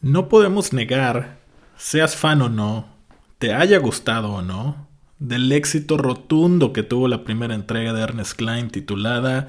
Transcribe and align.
No 0.00 0.28
podemos 0.28 0.72
negar, 0.72 1.38
seas 1.76 2.14
fan 2.14 2.40
o 2.42 2.48
no, 2.48 2.86
te 3.38 3.52
haya 3.52 3.78
gustado 3.78 4.30
o 4.30 4.42
no, 4.42 4.86
del 5.18 5.50
éxito 5.50 5.96
rotundo 5.96 6.72
que 6.72 6.84
tuvo 6.84 7.08
la 7.08 7.24
primera 7.24 7.56
entrega 7.56 7.92
de 7.92 8.02
Ernest 8.02 8.34
Klein 8.34 8.70
titulada 8.70 9.48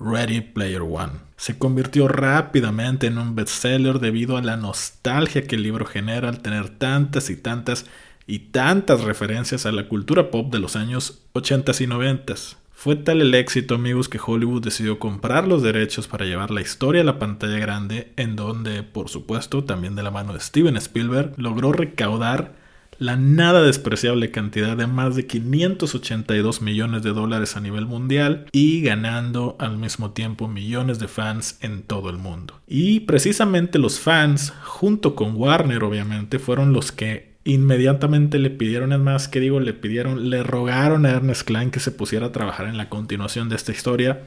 Ready 0.00 0.40
Player 0.40 0.80
One. 0.80 1.12
Se 1.36 1.58
convirtió 1.58 2.08
rápidamente 2.08 3.08
en 3.08 3.18
un 3.18 3.34
bestseller 3.34 3.98
debido 3.98 4.38
a 4.38 4.42
la 4.42 4.56
nostalgia 4.56 5.46
que 5.46 5.56
el 5.56 5.62
libro 5.62 5.84
genera 5.84 6.30
al 6.30 6.40
tener 6.40 6.70
tantas 6.70 7.28
y 7.28 7.36
tantas 7.36 7.84
y 8.26 8.38
tantas 8.38 9.02
referencias 9.02 9.66
a 9.66 9.72
la 9.72 9.88
cultura 9.88 10.30
pop 10.30 10.50
de 10.50 10.58
los 10.58 10.74
años 10.74 11.20
80 11.34 11.72
y 11.80 11.86
90. 11.86 12.34
Fue 12.72 12.96
tal 12.96 13.20
el 13.20 13.34
éxito, 13.34 13.76
amigos, 13.76 14.08
que 14.08 14.20
Hollywood 14.24 14.62
decidió 14.62 14.98
comprar 14.98 15.46
los 15.46 15.62
derechos 15.62 16.08
para 16.08 16.24
llevar 16.24 16.50
la 16.50 16.62
historia 16.62 17.02
a 17.02 17.04
la 17.04 17.18
pantalla 17.18 17.58
grande, 17.58 18.12
en 18.16 18.34
donde, 18.34 18.82
por 18.82 19.08
supuesto, 19.08 19.64
también 19.64 19.94
de 19.94 20.02
la 20.02 20.10
mano 20.10 20.32
de 20.32 20.40
Steven 20.40 20.76
Spielberg, 20.76 21.34
logró 21.36 21.72
recaudar 21.72 22.54
la 22.98 23.16
nada 23.16 23.62
despreciable 23.62 24.30
cantidad 24.30 24.76
de 24.76 24.86
más 24.86 25.16
de 25.16 25.26
582 25.26 26.62
millones 26.62 27.02
de 27.02 27.10
dólares 27.10 27.56
a 27.56 27.60
nivel 27.60 27.86
mundial 27.86 28.46
y 28.52 28.80
ganando 28.82 29.56
al 29.58 29.76
mismo 29.76 30.12
tiempo 30.12 30.46
millones 30.46 30.98
de 30.98 31.08
fans 31.08 31.58
en 31.62 31.82
todo 31.82 32.10
el 32.10 32.18
mundo. 32.18 32.60
Y 32.66 33.00
precisamente 33.00 33.78
los 33.78 33.98
fans, 33.98 34.52
junto 34.62 35.16
con 35.16 35.34
Warner 35.36 35.82
obviamente, 35.82 36.38
fueron 36.38 36.72
los 36.72 36.92
que 36.92 37.31
inmediatamente 37.44 38.38
le 38.38 38.50
pidieron, 38.50 38.92
es 38.92 38.98
más 38.98 39.28
que 39.28 39.40
digo, 39.40 39.60
le 39.60 39.72
pidieron, 39.72 40.30
le 40.30 40.42
rogaron 40.42 41.06
a 41.06 41.10
Ernest 41.10 41.42
Klein 41.42 41.70
que 41.70 41.80
se 41.80 41.90
pusiera 41.90 42.26
a 42.26 42.32
trabajar 42.32 42.66
en 42.66 42.76
la 42.76 42.88
continuación 42.88 43.48
de 43.48 43.56
esta 43.56 43.72
historia 43.72 44.22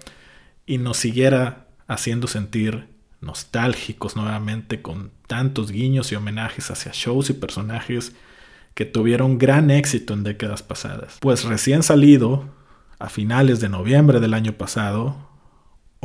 y 0.66 0.78
nos 0.78 0.98
siguiera 0.98 1.68
haciendo 1.88 2.28
sentir 2.28 2.88
nostálgicos 3.22 4.16
nuevamente 4.16 4.82
con 4.82 5.12
tantos 5.28 5.72
guiños 5.72 6.12
y 6.12 6.16
homenajes 6.16 6.70
hacia 6.72 6.92
shows 6.94 7.30
y 7.30 7.34
personajes 7.34 8.14
que 8.74 8.86
tuvieron 8.86 9.38
gran 9.38 9.72
éxito 9.72 10.14
en 10.14 10.24
décadas 10.24 10.62
pasadas. 10.62 11.18
Pues 11.22 11.46
recién 11.46 11.82
salido, 11.82 12.50
a 13.00 13.10
finales 13.10 13.60
de 13.60 13.70
noviembre 13.70 14.20
del 14.20 14.34
año 14.34 14.54
pasado, 14.54 15.30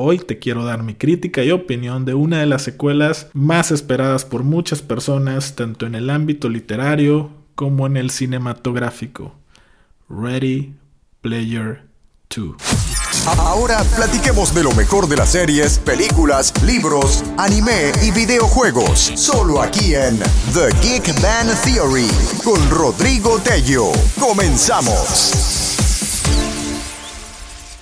Hoy 0.02 0.16
te 0.18 0.38
quiero 0.38 0.64
dar 0.64 0.82
mi 0.82 0.94
crítica 0.94 1.44
y 1.44 1.50
opinión 1.50 2.06
de 2.06 2.14
una 2.14 2.40
de 2.40 2.46
las 2.46 2.62
secuelas 2.62 3.26
más 3.34 3.70
esperadas 3.70 4.24
por 4.24 4.44
muchas 4.44 4.80
personas, 4.80 5.56
tanto 5.56 5.84
en 5.84 5.94
el 5.94 6.08
ámbito 6.08 6.48
literario 6.48 7.30
como 7.54 7.86
en 7.86 7.98
el 7.98 8.08
cinematográfico. 8.08 9.34
Ready 10.08 10.72
Player 11.20 11.82
2. 12.34 12.56
Ahora 13.26 13.84
platiquemos 13.94 14.54
de 14.54 14.62
lo 14.62 14.72
mejor 14.72 15.06
de 15.06 15.18
las 15.18 15.32
series, 15.32 15.78
películas, 15.78 16.54
libros, 16.64 17.22
anime 17.36 17.92
y 18.02 18.10
videojuegos. 18.10 19.12
Solo 19.16 19.60
aquí 19.60 19.94
en 19.94 20.18
The 20.54 20.74
Geek 20.80 21.20
Band 21.20 21.54
Theory 21.62 22.08
con 22.42 22.70
Rodrigo 22.70 23.38
Tello. 23.40 23.92
Comenzamos. 24.18 25.79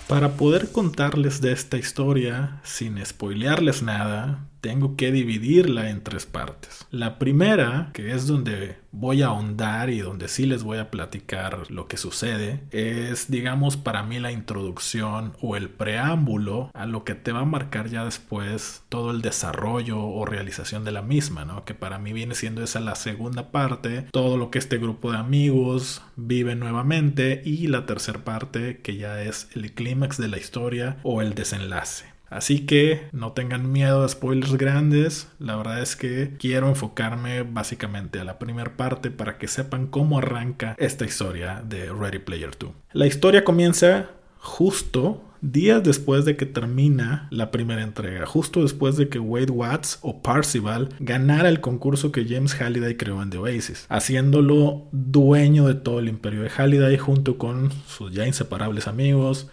Para 0.08 0.38
poder 0.38 0.72
contarles 0.72 1.42
de 1.42 1.52
esta 1.52 1.76
historia 1.76 2.60
sin 2.64 3.04
spoilearles 3.04 3.82
nada, 3.82 4.47
tengo 4.60 4.96
que 4.96 5.12
dividirla 5.12 5.90
en 5.90 6.02
tres 6.02 6.26
partes. 6.26 6.86
La 6.90 7.18
primera, 7.18 7.90
que 7.92 8.12
es 8.12 8.26
donde 8.26 8.76
voy 8.90 9.22
a 9.22 9.26
ahondar 9.26 9.90
y 9.90 9.98
donde 9.98 10.28
sí 10.28 10.46
les 10.46 10.62
voy 10.62 10.78
a 10.78 10.90
platicar 10.90 11.70
lo 11.70 11.86
que 11.88 11.96
sucede, 11.96 12.64
es 12.70 13.30
digamos 13.30 13.76
para 13.76 14.02
mí 14.02 14.18
la 14.18 14.32
introducción 14.32 15.34
o 15.40 15.56
el 15.56 15.68
preámbulo 15.68 16.70
a 16.74 16.86
lo 16.86 17.04
que 17.04 17.14
te 17.14 17.32
va 17.32 17.40
a 17.40 17.44
marcar 17.44 17.88
ya 17.88 18.04
después 18.04 18.82
todo 18.88 19.10
el 19.10 19.22
desarrollo 19.22 20.00
o 20.00 20.24
realización 20.24 20.84
de 20.84 20.92
la 20.92 21.02
misma, 21.02 21.44
¿no? 21.44 21.64
Que 21.64 21.74
para 21.74 21.98
mí 21.98 22.12
viene 22.12 22.34
siendo 22.34 22.62
esa 22.62 22.80
la 22.80 22.94
segunda 22.94 23.50
parte, 23.50 24.06
todo 24.12 24.36
lo 24.36 24.50
que 24.50 24.58
este 24.58 24.78
grupo 24.78 25.12
de 25.12 25.18
amigos 25.18 26.02
vive 26.16 26.54
nuevamente 26.54 27.42
y 27.44 27.66
la 27.66 27.86
tercera 27.86 28.24
parte 28.24 28.80
que 28.80 28.96
ya 28.96 29.22
es 29.22 29.48
el 29.54 29.72
clímax 29.72 30.18
de 30.18 30.28
la 30.28 30.38
historia 30.38 30.98
o 31.02 31.22
el 31.22 31.34
desenlace. 31.34 32.17
Así 32.30 32.66
que 32.66 33.08
no 33.12 33.32
tengan 33.32 33.72
miedo 33.72 34.04
a 34.04 34.08
spoilers 34.08 34.56
grandes. 34.56 35.28
La 35.38 35.56
verdad 35.56 35.82
es 35.82 35.96
que 35.96 36.34
quiero 36.38 36.68
enfocarme 36.68 37.42
básicamente 37.42 38.20
a 38.20 38.24
la 38.24 38.38
primera 38.38 38.76
parte 38.76 39.10
para 39.10 39.38
que 39.38 39.48
sepan 39.48 39.86
cómo 39.86 40.18
arranca 40.18 40.74
esta 40.78 41.04
historia 41.04 41.62
de 41.66 41.92
Ready 41.92 42.18
Player 42.18 42.50
2. 42.58 42.70
La 42.92 43.06
historia 43.06 43.44
comienza 43.44 44.10
justo 44.38 45.24
días 45.40 45.82
después 45.82 46.24
de 46.24 46.36
que 46.36 46.46
termina 46.46 47.28
la 47.30 47.50
primera 47.50 47.82
entrega, 47.82 48.26
justo 48.26 48.62
después 48.62 48.96
de 48.96 49.08
que 49.08 49.18
Wade 49.18 49.52
Watts 49.52 49.98
o 50.02 50.20
Parcival 50.22 50.88
ganara 50.98 51.48
el 51.48 51.60
concurso 51.60 52.12
que 52.12 52.26
James 52.28 52.54
Halliday 52.54 52.96
creó 52.96 53.22
en 53.22 53.30
The 53.30 53.38
Oasis, 53.38 53.86
haciéndolo 53.88 54.88
dueño 54.92 55.66
de 55.66 55.74
todo 55.74 56.00
el 56.00 56.08
imperio 56.08 56.42
de 56.42 56.50
Halliday 56.50 56.98
junto 56.98 57.38
con 57.38 57.70
sus 57.86 58.12
ya 58.12 58.26
inseparables 58.26 58.88
amigos 58.88 59.48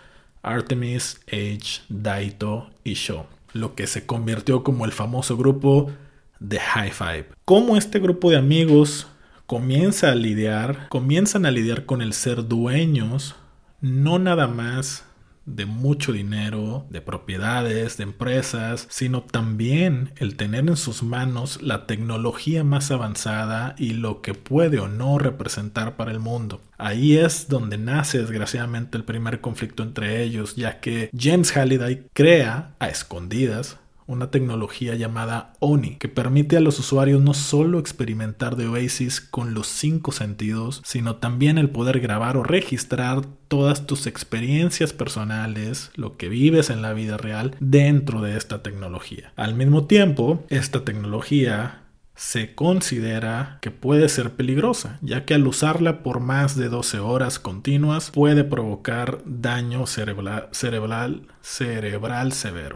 Artemis, 0.46 1.20
Age, 1.28 1.82
Daito 1.90 2.70
y 2.84 2.94
Sho, 2.94 3.26
lo 3.54 3.76
que 3.76 3.88
se 3.88 4.06
convirtió 4.06 4.64
como 4.64 4.86
el 4.86 4.92
famoso 4.92 5.36
grupo 5.38 5.92
de 6.40 6.60
High 6.60 6.92
Five. 6.92 7.30
Cómo 7.46 7.78
este 7.78 8.00
grupo 8.00 8.30
de 8.30 8.38
amigos 8.38 9.08
comienza 9.48 10.12
a 10.12 10.16
lidiar, 10.16 10.88
comienzan 10.90 11.46
a 11.46 11.52
lidiar 11.52 11.86
con 11.86 12.02
el 12.02 12.14
ser 12.14 12.48
dueños, 12.48 13.36
no 13.82 14.20
nada 14.20 14.48
más 14.48 15.06
de 15.46 15.66
mucho 15.66 16.12
dinero, 16.12 16.86
de 16.90 17.02
propiedades, 17.02 17.98
de 17.98 18.04
empresas, 18.04 18.88
sino 18.90 19.24
también 19.24 20.12
el 20.18 20.36
tener 20.36 20.68
en 20.68 20.78
sus 20.78 21.04
manos 21.04 21.62
la 21.62 21.86
tecnología 21.86 22.64
más 22.64 22.92
avanzada 22.92 23.76
y 23.78 23.92
lo 23.92 24.22
que 24.22 24.34
puede 24.34 24.80
o 24.80 24.88
no 24.88 25.18
representar 25.20 25.96
para 25.96 26.12
el 26.12 26.20
mundo. 26.20 26.62
Ahí 26.78 27.18
es 27.18 27.48
donde 27.48 27.78
nace 27.78 28.20
desgraciadamente 28.20 28.98
el 28.98 29.04
primer 29.04 29.42
conflicto 29.42 29.84
entre 29.84 30.24
ellos, 30.24 30.56
ya 30.56 30.80
que 30.80 31.10
James 31.18 31.56
Halliday 31.56 32.08
crea 32.14 32.76
a 32.80 32.90
escondidas 32.90 33.78
una 34.08 34.32
tecnología 34.32 34.96
llamada 34.96 35.54
ONI, 35.60 35.96
que 35.96 36.10
permite 36.10 36.58
a 36.58 36.62
los 36.62 36.80
usuarios 36.80 37.22
no 37.22 37.34
solo 37.34 37.80
experimentar 37.80 38.56
de 38.56 38.68
Oasis 38.68 39.22
con 39.22 39.54
los 39.54 39.68
cinco 39.68 40.12
sentidos, 40.12 40.82
sino 40.86 41.16
también 41.16 41.58
el 41.58 41.70
poder 41.70 42.00
grabar 42.00 42.38
o 42.38 42.44
registrar 42.44 43.26
todas 43.48 43.88
tus 43.88 44.08
experiencias 44.08 44.94
personales, 44.94 45.92
lo 45.96 46.18
que 46.18 46.30
vives 46.30 46.70
en 46.70 46.82
la 46.82 46.94
vida 46.94 47.18
real 47.18 47.56
dentro 47.60 48.22
de 48.22 48.38
esta 48.38 48.62
tecnología. 48.62 49.32
Al 49.36 49.56
mismo 49.56 49.86
tiempo, 49.86 50.44
esta 50.50 50.84
tecnología 50.84 51.82
se 52.16 52.56
considera 52.56 53.60
que 53.62 53.72
puede 53.72 54.08
ser 54.08 54.32
peligrosa, 54.32 55.00
ya 55.02 55.26
que 55.26 55.34
al 55.34 55.46
usarla 55.46 56.02
por 56.02 56.22
más 56.22 56.56
de 56.56 56.70
12 56.70 57.00
horas 57.00 57.40
continuas 57.40 58.10
puede 58.12 58.44
provocar 58.44 59.20
daño 59.26 59.86
cerebral, 59.86 60.48
cerebral, 60.52 61.28
cerebral 61.42 62.32
severo. 62.32 62.76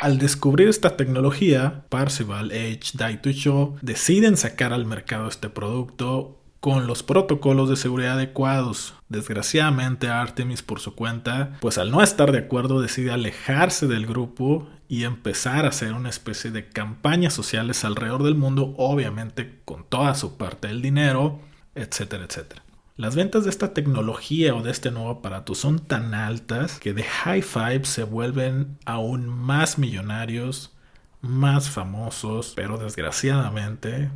Al 0.00 0.16
descubrir 0.16 0.68
esta 0.68 0.96
tecnología, 0.96 1.84
Parcival, 1.90 2.52
Edge, 2.52 2.92
Daito 2.94 3.76
deciden 3.82 4.38
sacar 4.38 4.72
al 4.72 4.86
mercado 4.86 5.28
este 5.28 5.50
producto 5.50 6.40
con 6.60 6.86
los 6.86 7.02
protocolos 7.02 7.68
de 7.68 7.76
seguridad 7.76 8.14
adecuados. 8.14 8.94
Desgraciadamente 9.10 10.08
Artemis 10.08 10.62
por 10.62 10.80
su 10.80 10.94
cuenta, 10.94 11.58
pues 11.60 11.76
al 11.76 11.90
no 11.90 12.02
estar 12.02 12.32
de 12.32 12.38
acuerdo 12.38 12.80
decide 12.80 13.10
alejarse 13.10 13.88
del 13.88 14.06
grupo 14.06 14.66
y 14.88 15.04
empezar 15.04 15.66
a 15.66 15.68
hacer 15.68 15.92
una 15.92 16.08
especie 16.08 16.50
de 16.50 16.70
campañas 16.70 17.34
sociales 17.34 17.84
alrededor 17.84 18.22
del 18.22 18.36
mundo, 18.36 18.74
obviamente 18.78 19.60
con 19.66 19.84
toda 19.84 20.14
su 20.14 20.38
parte 20.38 20.68
del 20.68 20.80
dinero, 20.80 21.40
etcétera, 21.74 22.24
etcétera. 22.24 22.62
Las 23.00 23.16
ventas 23.16 23.44
de 23.44 23.50
esta 23.50 23.72
tecnología 23.72 24.54
o 24.54 24.60
de 24.60 24.70
este 24.70 24.90
nuevo 24.90 25.08
aparato 25.08 25.54
son 25.54 25.78
tan 25.78 26.12
altas 26.12 26.78
que 26.78 26.92
de 26.92 27.02
High 27.02 27.40
Five 27.40 27.86
se 27.86 28.04
vuelven 28.04 28.76
aún 28.84 29.26
más 29.26 29.78
millonarios, 29.78 30.76
más 31.22 31.70
famosos, 31.70 32.52
pero 32.54 32.76
desgraciadamente 32.76 34.10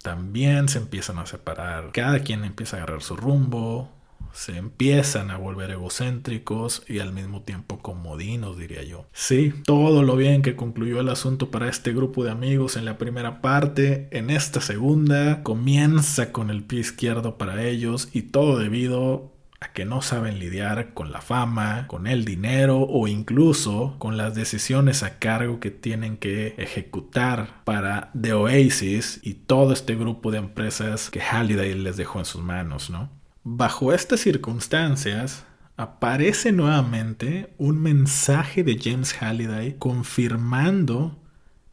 también 0.00 0.68
se 0.68 0.78
empiezan 0.78 1.18
a 1.18 1.26
separar. 1.26 1.90
Cada 1.90 2.20
quien 2.20 2.44
empieza 2.44 2.76
a 2.76 2.84
agarrar 2.84 3.02
su 3.02 3.16
rumbo, 3.16 3.90
se 4.32 4.56
empiezan 4.56 5.30
a 5.30 5.36
volver 5.36 5.70
egocéntricos 5.70 6.82
y 6.88 6.98
al 6.98 7.12
mismo 7.12 7.42
tiempo 7.42 7.78
comodinos, 7.78 8.58
diría 8.58 8.82
yo. 8.82 9.06
Sí, 9.12 9.52
todo 9.64 10.02
lo 10.02 10.16
bien 10.16 10.42
que 10.42 10.56
concluyó 10.56 11.00
el 11.00 11.08
asunto 11.08 11.50
para 11.50 11.68
este 11.68 11.92
grupo 11.92 12.24
de 12.24 12.30
amigos 12.30 12.76
en 12.76 12.84
la 12.84 12.98
primera 12.98 13.40
parte, 13.40 14.08
en 14.10 14.30
esta 14.30 14.60
segunda 14.60 15.42
comienza 15.42 16.32
con 16.32 16.50
el 16.50 16.62
pie 16.62 16.80
izquierdo 16.80 17.38
para 17.38 17.64
ellos 17.64 18.08
y 18.12 18.22
todo 18.22 18.58
debido 18.58 19.32
a 19.60 19.72
que 19.72 19.84
no 19.84 20.00
saben 20.00 20.38
lidiar 20.38 20.94
con 20.94 21.12
la 21.12 21.20
fama, 21.20 21.86
con 21.86 22.06
el 22.06 22.24
dinero 22.24 22.80
o 22.80 23.08
incluso 23.08 23.94
con 23.98 24.16
las 24.16 24.34
decisiones 24.34 25.02
a 25.02 25.18
cargo 25.18 25.60
que 25.60 25.70
tienen 25.70 26.16
que 26.16 26.54
ejecutar 26.56 27.62
para 27.64 28.10
The 28.18 28.32
Oasis 28.32 29.20
y 29.22 29.34
todo 29.34 29.74
este 29.74 29.96
grupo 29.96 30.30
de 30.30 30.38
empresas 30.38 31.10
que 31.10 31.20
Halliday 31.20 31.74
les 31.74 31.98
dejó 31.98 32.20
en 32.20 32.24
sus 32.24 32.42
manos, 32.42 32.88
¿no? 32.88 33.19
Bajo 33.42 33.94
estas 33.94 34.20
circunstancias, 34.20 35.44
aparece 35.76 36.52
nuevamente 36.52 37.54
un 37.56 37.80
mensaje 37.80 38.62
de 38.62 38.78
James 38.78 39.14
Halliday 39.14 39.76
confirmando 39.78 41.18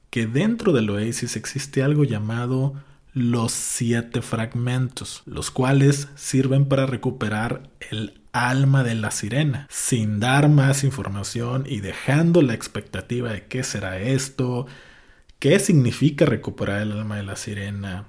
que 0.09 0.27
dentro 0.27 0.71
del 0.71 0.89
Oasis 0.89 1.35
existe 1.35 1.83
algo 1.83 2.05
llamado 2.05 2.73
los 3.11 3.51
siete 3.51 4.21
fragmentos, 4.21 5.23
los 5.25 5.51
cuales 5.51 6.07
sirven 6.15 6.69
para 6.69 6.85
recuperar 6.85 7.69
el 7.91 8.21
alma 8.31 8.85
de 8.85 8.95
la 8.95 9.11
sirena, 9.11 9.67
sin 9.69 10.21
dar 10.21 10.47
más 10.47 10.85
información 10.85 11.65
y 11.67 11.81
dejando 11.81 12.41
la 12.41 12.53
expectativa 12.53 13.33
de 13.33 13.47
qué 13.47 13.63
será 13.63 13.99
esto, 13.99 14.67
qué 15.39 15.59
significa 15.59 16.25
recuperar 16.25 16.81
el 16.83 16.93
alma 16.93 17.17
de 17.17 17.23
la 17.23 17.35
sirena, 17.35 18.05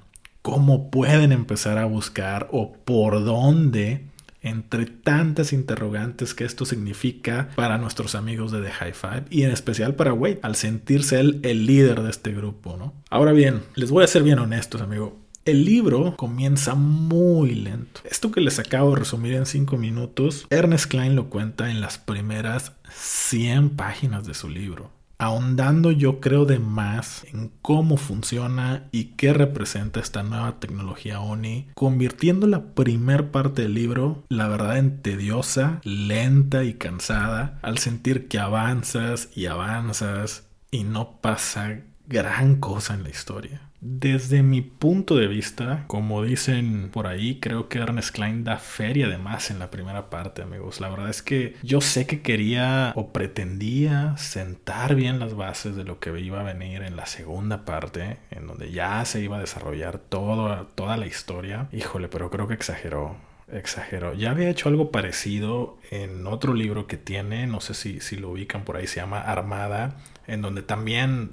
cómo 0.48 0.90
pueden 0.90 1.32
empezar 1.32 1.76
a 1.76 1.84
buscar 1.84 2.48
o 2.52 2.72
por 2.72 3.22
dónde 3.22 4.06
entre 4.40 4.86
tantas 4.86 5.52
interrogantes 5.52 6.32
que 6.32 6.44
esto 6.44 6.64
significa 6.64 7.50
para 7.54 7.76
nuestros 7.76 8.14
amigos 8.14 8.50
de 8.50 8.62
The 8.62 8.70
High 8.70 8.94
Five 8.94 9.24
y 9.28 9.42
en 9.42 9.50
especial 9.50 9.94
para 9.94 10.14
Wade 10.14 10.40
al 10.42 10.56
sentirse 10.56 11.20
él 11.20 11.40
el 11.42 11.66
líder 11.66 12.00
de 12.00 12.08
este 12.08 12.32
grupo, 12.32 12.78
¿no? 12.78 12.94
Ahora 13.10 13.32
bien, 13.32 13.60
les 13.74 13.90
voy 13.90 14.04
a 14.04 14.06
ser 14.06 14.22
bien 14.22 14.38
honestos, 14.38 14.80
amigo. 14.80 15.18
El 15.44 15.66
libro 15.66 16.16
comienza 16.16 16.74
muy 16.74 17.54
lento. 17.54 18.00
Esto 18.04 18.30
que 18.30 18.40
les 18.40 18.58
acabo 18.58 18.94
de 18.94 19.00
resumir 19.00 19.34
en 19.34 19.44
5 19.44 19.76
minutos, 19.76 20.46
Ernest 20.48 20.90
Klein 20.90 21.14
lo 21.14 21.28
cuenta 21.28 21.70
en 21.70 21.82
las 21.82 21.98
primeras 21.98 22.72
100 22.90 23.68
páginas 23.76 24.26
de 24.26 24.32
su 24.32 24.48
libro 24.48 24.97
ahondando 25.18 25.90
yo 25.90 26.20
creo 26.20 26.44
de 26.44 26.58
más 26.58 27.26
en 27.32 27.50
cómo 27.60 27.96
funciona 27.96 28.88
y 28.92 29.16
qué 29.16 29.32
representa 29.32 30.00
esta 30.00 30.22
nueva 30.22 30.60
tecnología 30.60 31.20
ONI, 31.20 31.68
convirtiendo 31.74 32.46
la 32.46 32.74
primer 32.74 33.30
parte 33.30 33.62
del 33.62 33.74
libro, 33.74 34.24
la 34.28 34.48
verdad, 34.48 34.78
en 34.78 35.02
tediosa, 35.02 35.80
lenta 35.84 36.64
y 36.64 36.74
cansada, 36.74 37.58
al 37.62 37.78
sentir 37.78 38.28
que 38.28 38.38
avanzas 38.38 39.28
y 39.34 39.46
avanzas 39.46 40.46
y 40.70 40.84
no 40.84 41.20
pasa 41.20 41.80
gran 42.08 42.56
cosa 42.56 42.94
en 42.94 43.02
la 43.02 43.10
historia. 43.10 43.60
Desde 43.80 44.42
mi 44.42 44.60
punto 44.60 45.14
de 45.14 45.28
vista, 45.28 45.84
como 45.86 46.24
dicen 46.24 46.90
por 46.92 47.06
ahí, 47.06 47.38
creo 47.38 47.68
que 47.68 47.78
Ernest 47.78 48.12
Klein 48.12 48.42
da 48.42 48.56
feria 48.56 49.06
de 49.06 49.18
más 49.18 49.50
en 49.50 49.60
la 49.60 49.70
primera 49.70 50.10
parte, 50.10 50.42
amigos. 50.42 50.80
La 50.80 50.88
verdad 50.88 51.10
es 51.10 51.22
que 51.22 51.54
yo 51.62 51.80
sé 51.80 52.06
que 52.06 52.20
quería 52.20 52.92
o 52.96 53.12
pretendía 53.12 54.16
sentar 54.16 54.96
bien 54.96 55.20
las 55.20 55.34
bases 55.34 55.76
de 55.76 55.84
lo 55.84 56.00
que 56.00 56.18
iba 56.18 56.40
a 56.40 56.44
venir 56.52 56.82
en 56.82 56.96
la 56.96 57.06
segunda 57.06 57.64
parte, 57.64 58.16
en 58.30 58.48
donde 58.48 58.72
ya 58.72 59.04
se 59.04 59.20
iba 59.20 59.36
a 59.36 59.40
desarrollar 59.40 59.98
toda 59.98 60.96
la 60.96 61.06
historia. 61.06 61.68
Híjole, 61.72 62.08
pero 62.08 62.30
creo 62.30 62.48
que 62.48 62.54
exageró 62.54 63.16
exageró. 63.50 64.12
Ya 64.12 64.32
había 64.32 64.50
hecho 64.50 64.68
algo 64.68 64.90
parecido 64.90 65.78
en 65.90 66.26
otro 66.26 66.52
libro 66.52 66.86
que 66.86 66.98
tiene, 66.98 67.46
no 67.46 67.60
sé 67.60 67.72
si, 67.72 68.00
si 68.00 68.16
lo 68.16 68.30
ubican 68.30 68.64
por 68.64 68.76
ahí, 68.76 68.86
se 68.86 68.96
llama 68.96 69.20
Armada, 69.20 69.96
en 70.26 70.42
donde 70.42 70.60
también 70.60 71.30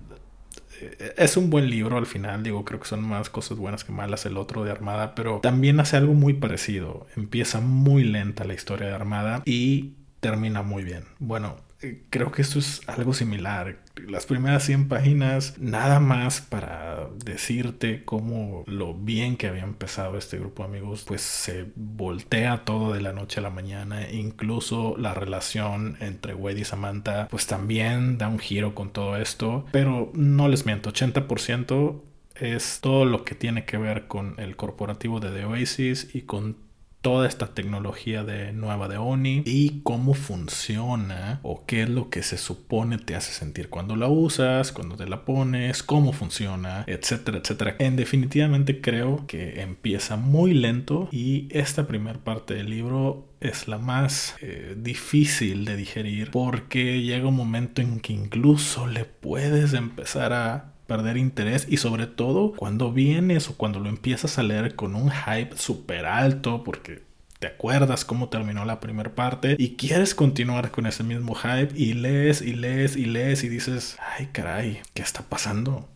es 1.18 1.38
un 1.38 1.50
buen 1.50 1.70
libro 1.70 1.98
al 1.98 2.06
final, 2.06 2.44
digo, 2.44 2.66
creo 2.66 2.80
que 2.80 2.88
son 2.88 3.02
más 3.02 3.30
cosas 3.30 3.58
buenas 3.58 3.84
que 3.84 3.92
malas 3.92 4.26
el 4.26 4.38
otro 4.38 4.64
de 4.64 4.72
Armada, 4.72 5.16
pero 5.16 5.40
también 5.40 5.80
hace 5.80 5.98
algo 5.98 6.14
muy 6.14 6.34
parecido. 6.34 7.08
Empieza 7.16 7.62
muy 7.62 8.04
lenta 8.04 8.44
la 8.44 8.54
historia 8.54 8.88
de 8.88 8.94
Armada 8.94 9.42
y 9.46 9.94
termina 10.20 10.62
muy 10.62 10.84
bien. 10.84 11.06
Bueno, 11.20 11.58
eh, 11.82 12.04
creo 12.10 12.32
que 12.32 12.42
esto 12.42 12.60
es 12.60 12.82
algo 12.88 13.14
similar. 13.14 13.78
Las 14.08 14.26
primeras 14.26 14.64
100 14.64 14.88
páginas, 14.88 15.56
nada 15.60 16.00
más 16.00 16.42
para 16.42 16.85
decirte 17.26 18.04
cómo 18.06 18.64
lo 18.68 18.94
bien 18.94 19.36
que 19.36 19.48
había 19.48 19.64
empezado 19.64 20.18
este 20.18 20.38
grupo 20.38 20.64
de 20.64 20.70
amigos, 20.70 21.04
pues 21.06 21.22
se 21.22 21.66
voltea 21.76 22.64
todo 22.64 22.94
de 22.94 23.02
la 23.02 23.12
noche 23.12 23.40
a 23.40 23.44
la 23.44 23.50
mañana. 23.50 24.10
Incluso 24.10 24.96
la 24.98 25.14
relación 25.14 25.98
entre 26.00 26.34
Wade 26.34 26.62
y 26.62 26.66
Samantha, 26.66 27.28
pues 27.30 27.48
también 27.48 28.18
da 28.18 28.30
un 28.30 28.40
giro 28.40 28.76
con 28.76 28.92
todo 28.92 29.18
esto. 29.18 29.66
Pero 29.72 30.12
no 30.14 30.48
les 30.48 30.66
miento, 30.66 30.94
80% 30.94 32.02
es 32.36 32.80
todo 32.82 33.06
lo 33.06 33.24
que 33.24 33.36
tiene 33.36 33.66
que 33.66 33.78
ver 33.78 34.08
con 34.08 34.36
el 34.38 34.56
corporativo 34.56 35.20
de 35.20 35.32
The 35.32 35.46
Oasis 35.46 36.14
y 36.14 36.22
con 36.22 36.65
toda 37.06 37.28
esta 37.28 37.54
tecnología 37.54 38.24
de 38.24 38.52
nueva 38.52 38.88
de 38.88 38.98
Oni 38.98 39.44
y 39.46 39.82
cómo 39.84 40.16
funciona 40.16 41.40
o 41.44 41.64
qué 41.68 41.84
es 41.84 41.90
lo 41.90 42.10
que 42.10 42.24
se 42.24 42.40
supone 42.40 42.98
te 42.98 43.16
hace 43.16 43.32
sentir 43.32 43.70
cuando 43.70 43.96
la 43.96 44.08
usas, 44.08 44.72
cuando 44.72 44.96
te 44.96 45.06
la 45.08 45.24
pones, 45.24 45.84
cómo 45.84 46.14
funciona, 46.14 46.84
etcétera, 46.88 47.38
etcétera. 47.38 47.76
En 47.78 47.96
definitivamente 47.96 48.82
creo 48.82 49.28
que 49.28 49.62
empieza 49.62 50.16
muy 50.16 50.56
lento 50.56 51.08
y 51.12 51.48
esta 51.52 51.86
primera 51.86 52.18
parte 52.18 52.56
del 52.56 52.72
libro 52.72 53.28
es 53.40 53.68
la 53.68 53.78
más 53.78 54.36
eh, 54.42 54.76
difícil 54.76 55.64
de 55.66 55.76
digerir 55.76 56.32
porque 56.32 57.04
llega 57.04 57.28
un 57.28 57.36
momento 57.36 57.84
en 57.84 58.00
que 58.00 58.14
incluso 58.14 58.88
le 58.88 59.06
puedes 59.06 59.74
empezar 59.74 60.34
a 60.34 60.75
perder 60.88 61.18
interés 61.18 61.66
y 61.70 61.78
sobre 61.78 62.08
todo 62.08 62.54
cuando 62.54 62.92
vienes 62.92 63.50
o 63.50 63.56
cuando 63.56 63.80
lo 63.80 63.90
empiezas 63.90 64.38
a 64.38 64.44
leer 64.44 64.76
con 64.76 64.96
un 64.96 65.12
hype 65.12 65.58
súper 65.58 66.06
alto 66.06 66.64
porque 66.64 67.02
te 67.40 67.48
acuerdas 67.48 68.06
cómo 68.06 68.30
terminó 68.30 68.66
la 68.66 68.80
primera 68.80 69.14
parte 69.14 69.56
y 69.60 69.76
quieres 69.76 70.16
continuar 70.16 70.72
con 70.72 70.86
ese 70.86 71.04
mismo 71.04 71.36
hype 71.36 71.70
y 71.76 71.94
lees 71.94 72.42
y 72.42 72.54
lees 72.54 72.96
y 72.96 73.06
lees 73.06 73.44
y 73.44 73.50
dices, 73.50 73.98
ay 74.18 74.30
caray, 74.32 74.80
¿qué 74.94 75.02
está 75.02 75.24
pasando? 75.24 75.88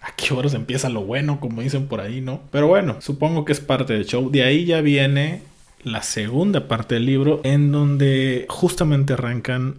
¿A 0.00 0.12
qué 0.12 0.32
horas 0.32 0.54
empieza 0.54 0.88
lo 0.88 1.02
bueno, 1.02 1.40
como 1.40 1.62
dicen 1.62 1.88
por 1.88 2.00
ahí, 2.00 2.20
no? 2.20 2.42
Pero 2.50 2.68
bueno, 2.68 3.00
supongo 3.00 3.44
que 3.44 3.52
es 3.52 3.60
parte 3.60 3.94
del 3.94 4.06
show. 4.06 4.30
De 4.30 4.44
ahí 4.44 4.64
ya 4.64 4.80
viene 4.80 5.42
la 5.82 6.02
segunda 6.02 6.68
parte 6.68 6.94
del 6.94 7.06
libro 7.06 7.40
en 7.44 7.72
donde 7.72 8.46
justamente 8.48 9.14
arrancan 9.14 9.76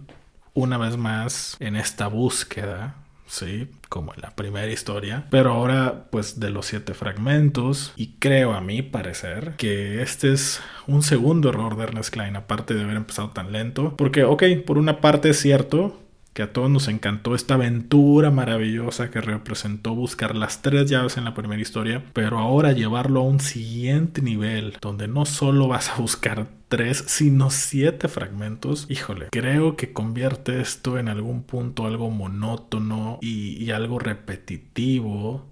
una 0.52 0.76
vez 0.76 0.96
más 0.96 1.56
en 1.60 1.76
esta 1.76 2.06
búsqueda 2.08 2.96
sí, 3.30 3.68
como 3.88 4.12
en 4.12 4.20
la 4.20 4.34
primera 4.34 4.70
historia, 4.70 5.26
pero 5.30 5.52
ahora 5.52 6.06
pues 6.10 6.40
de 6.40 6.50
los 6.50 6.66
siete 6.66 6.94
fragmentos 6.94 7.92
y 7.96 8.14
creo 8.18 8.52
a 8.52 8.60
mi 8.60 8.82
parecer 8.82 9.54
que 9.56 10.02
este 10.02 10.32
es 10.32 10.60
un 10.86 11.02
segundo 11.02 11.48
error 11.48 11.76
de 11.76 11.84
Ernest 11.84 12.12
Klein, 12.12 12.36
aparte 12.36 12.74
de 12.74 12.82
haber 12.82 12.96
empezado 12.96 13.30
tan 13.30 13.52
lento, 13.52 13.96
porque 13.96 14.24
ok, 14.24 14.42
por 14.66 14.78
una 14.78 15.00
parte 15.00 15.30
es 15.30 15.38
cierto, 15.38 15.96
que 16.32 16.42
a 16.42 16.52
todos 16.52 16.70
nos 16.70 16.88
encantó 16.88 17.34
esta 17.34 17.54
aventura 17.54 18.30
maravillosa 18.30 19.10
que 19.10 19.20
representó 19.20 19.94
buscar 19.94 20.36
las 20.36 20.62
tres 20.62 20.88
llaves 20.88 21.16
en 21.16 21.24
la 21.24 21.34
primera 21.34 21.60
historia, 21.60 22.04
pero 22.12 22.38
ahora 22.38 22.72
llevarlo 22.72 23.20
a 23.20 23.24
un 23.24 23.40
siguiente 23.40 24.22
nivel, 24.22 24.76
donde 24.80 25.08
no 25.08 25.26
solo 25.26 25.68
vas 25.68 25.90
a 25.90 25.96
buscar 25.96 26.46
tres, 26.68 27.04
sino 27.08 27.50
siete 27.50 28.08
fragmentos, 28.08 28.86
híjole, 28.88 29.28
creo 29.30 29.76
que 29.76 29.92
convierte 29.92 30.60
esto 30.60 30.98
en 30.98 31.08
algún 31.08 31.42
punto 31.42 31.86
algo 31.86 32.10
monótono 32.10 33.18
y, 33.20 33.62
y 33.62 33.72
algo 33.72 33.98
repetitivo, 33.98 35.46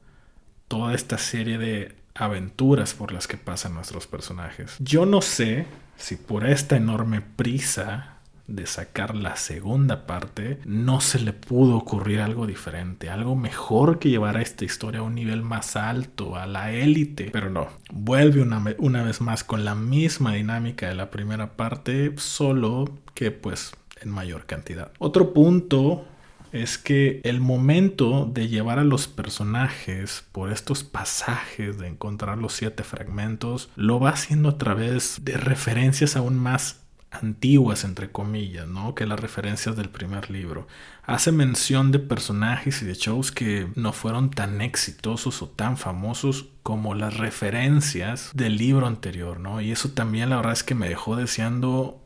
toda 0.68 0.94
esta 0.94 1.18
serie 1.18 1.58
de 1.58 1.96
aventuras 2.14 2.94
por 2.94 3.12
las 3.12 3.26
que 3.26 3.36
pasan 3.36 3.74
nuestros 3.74 4.06
personajes. 4.06 4.76
Yo 4.78 5.06
no 5.06 5.22
sé 5.22 5.66
si 5.96 6.16
por 6.16 6.46
esta 6.46 6.76
enorme 6.76 7.20
prisa 7.20 8.17
de 8.48 8.66
sacar 8.66 9.14
la 9.14 9.36
segunda 9.36 10.06
parte, 10.06 10.58
no 10.64 11.00
se 11.00 11.20
le 11.20 11.32
pudo 11.32 11.76
ocurrir 11.76 12.20
algo 12.20 12.46
diferente, 12.46 13.10
algo 13.10 13.36
mejor 13.36 13.98
que 13.98 14.08
llevar 14.08 14.36
a 14.36 14.42
esta 14.42 14.64
historia 14.64 15.00
a 15.00 15.04
un 15.04 15.14
nivel 15.14 15.42
más 15.42 15.76
alto, 15.76 16.34
a 16.34 16.46
la 16.46 16.72
élite. 16.72 17.28
Pero 17.30 17.50
no, 17.50 17.68
vuelve 17.92 18.42
una, 18.42 18.64
una 18.78 19.02
vez 19.04 19.20
más 19.20 19.44
con 19.44 19.64
la 19.64 19.74
misma 19.74 20.32
dinámica 20.32 20.88
de 20.88 20.94
la 20.94 21.10
primera 21.10 21.56
parte, 21.56 22.14
solo 22.16 22.86
que 23.14 23.30
pues 23.30 23.72
en 24.00 24.10
mayor 24.10 24.46
cantidad. 24.46 24.92
Otro 24.98 25.34
punto 25.34 26.06
es 26.52 26.78
que 26.78 27.20
el 27.24 27.40
momento 27.40 28.24
de 28.32 28.48
llevar 28.48 28.78
a 28.78 28.84
los 28.84 29.06
personajes 29.06 30.24
por 30.32 30.50
estos 30.50 30.84
pasajes 30.84 31.78
de 31.78 31.88
encontrar 31.88 32.38
los 32.38 32.54
siete 32.54 32.84
fragmentos 32.84 33.68
lo 33.76 34.00
va 34.00 34.10
haciendo 34.10 34.48
a 34.48 34.58
través 34.58 35.24
de 35.24 35.36
referencias 35.36 36.16
aún 36.16 36.38
más 36.38 36.87
antiguas, 37.10 37.84
entre 37.84 38.10
comillas, 38.10 38.66
¿no? 38.66 38.94
Que 38.94 39.06
las 39.06 39.20
referencias 39.20 39.76
del 39.76 39.88
primer 39.88 40.30
libro. 40.30 40.66
Hace 41.04 41.32
mención 41.32 41.90
de 41.90 41.98
personajes 41.98 42.82
y 42.82 42.84
de 42.84 42.94
shows 42.94 43.32
que 43.32 43.68
no 43.74 43.92
fueron 43.92 44.30
tan 44.30 44.60
exitosos 44.60 45.42
o 45.42 45.48
tan 45.48 45.76
famosos 45.76 46.50
como 46.62 46.94
las 46.94 47.16
referencias 47.16 48.30
del 48.34 48.56
libro 48.56 48.86
anterior, 48.86 49.40
¿no? 49.40 49.60
Y 49.60 49.72
eso 49.72 49.90
también 49.90 50.30
la 50.30 50.36
verdad 50.36 50.52
es 50.52 50.62
que 50.62 50.74
me 50.74 50.88
dejó 50.88 51.16
deseando 51.16 52.02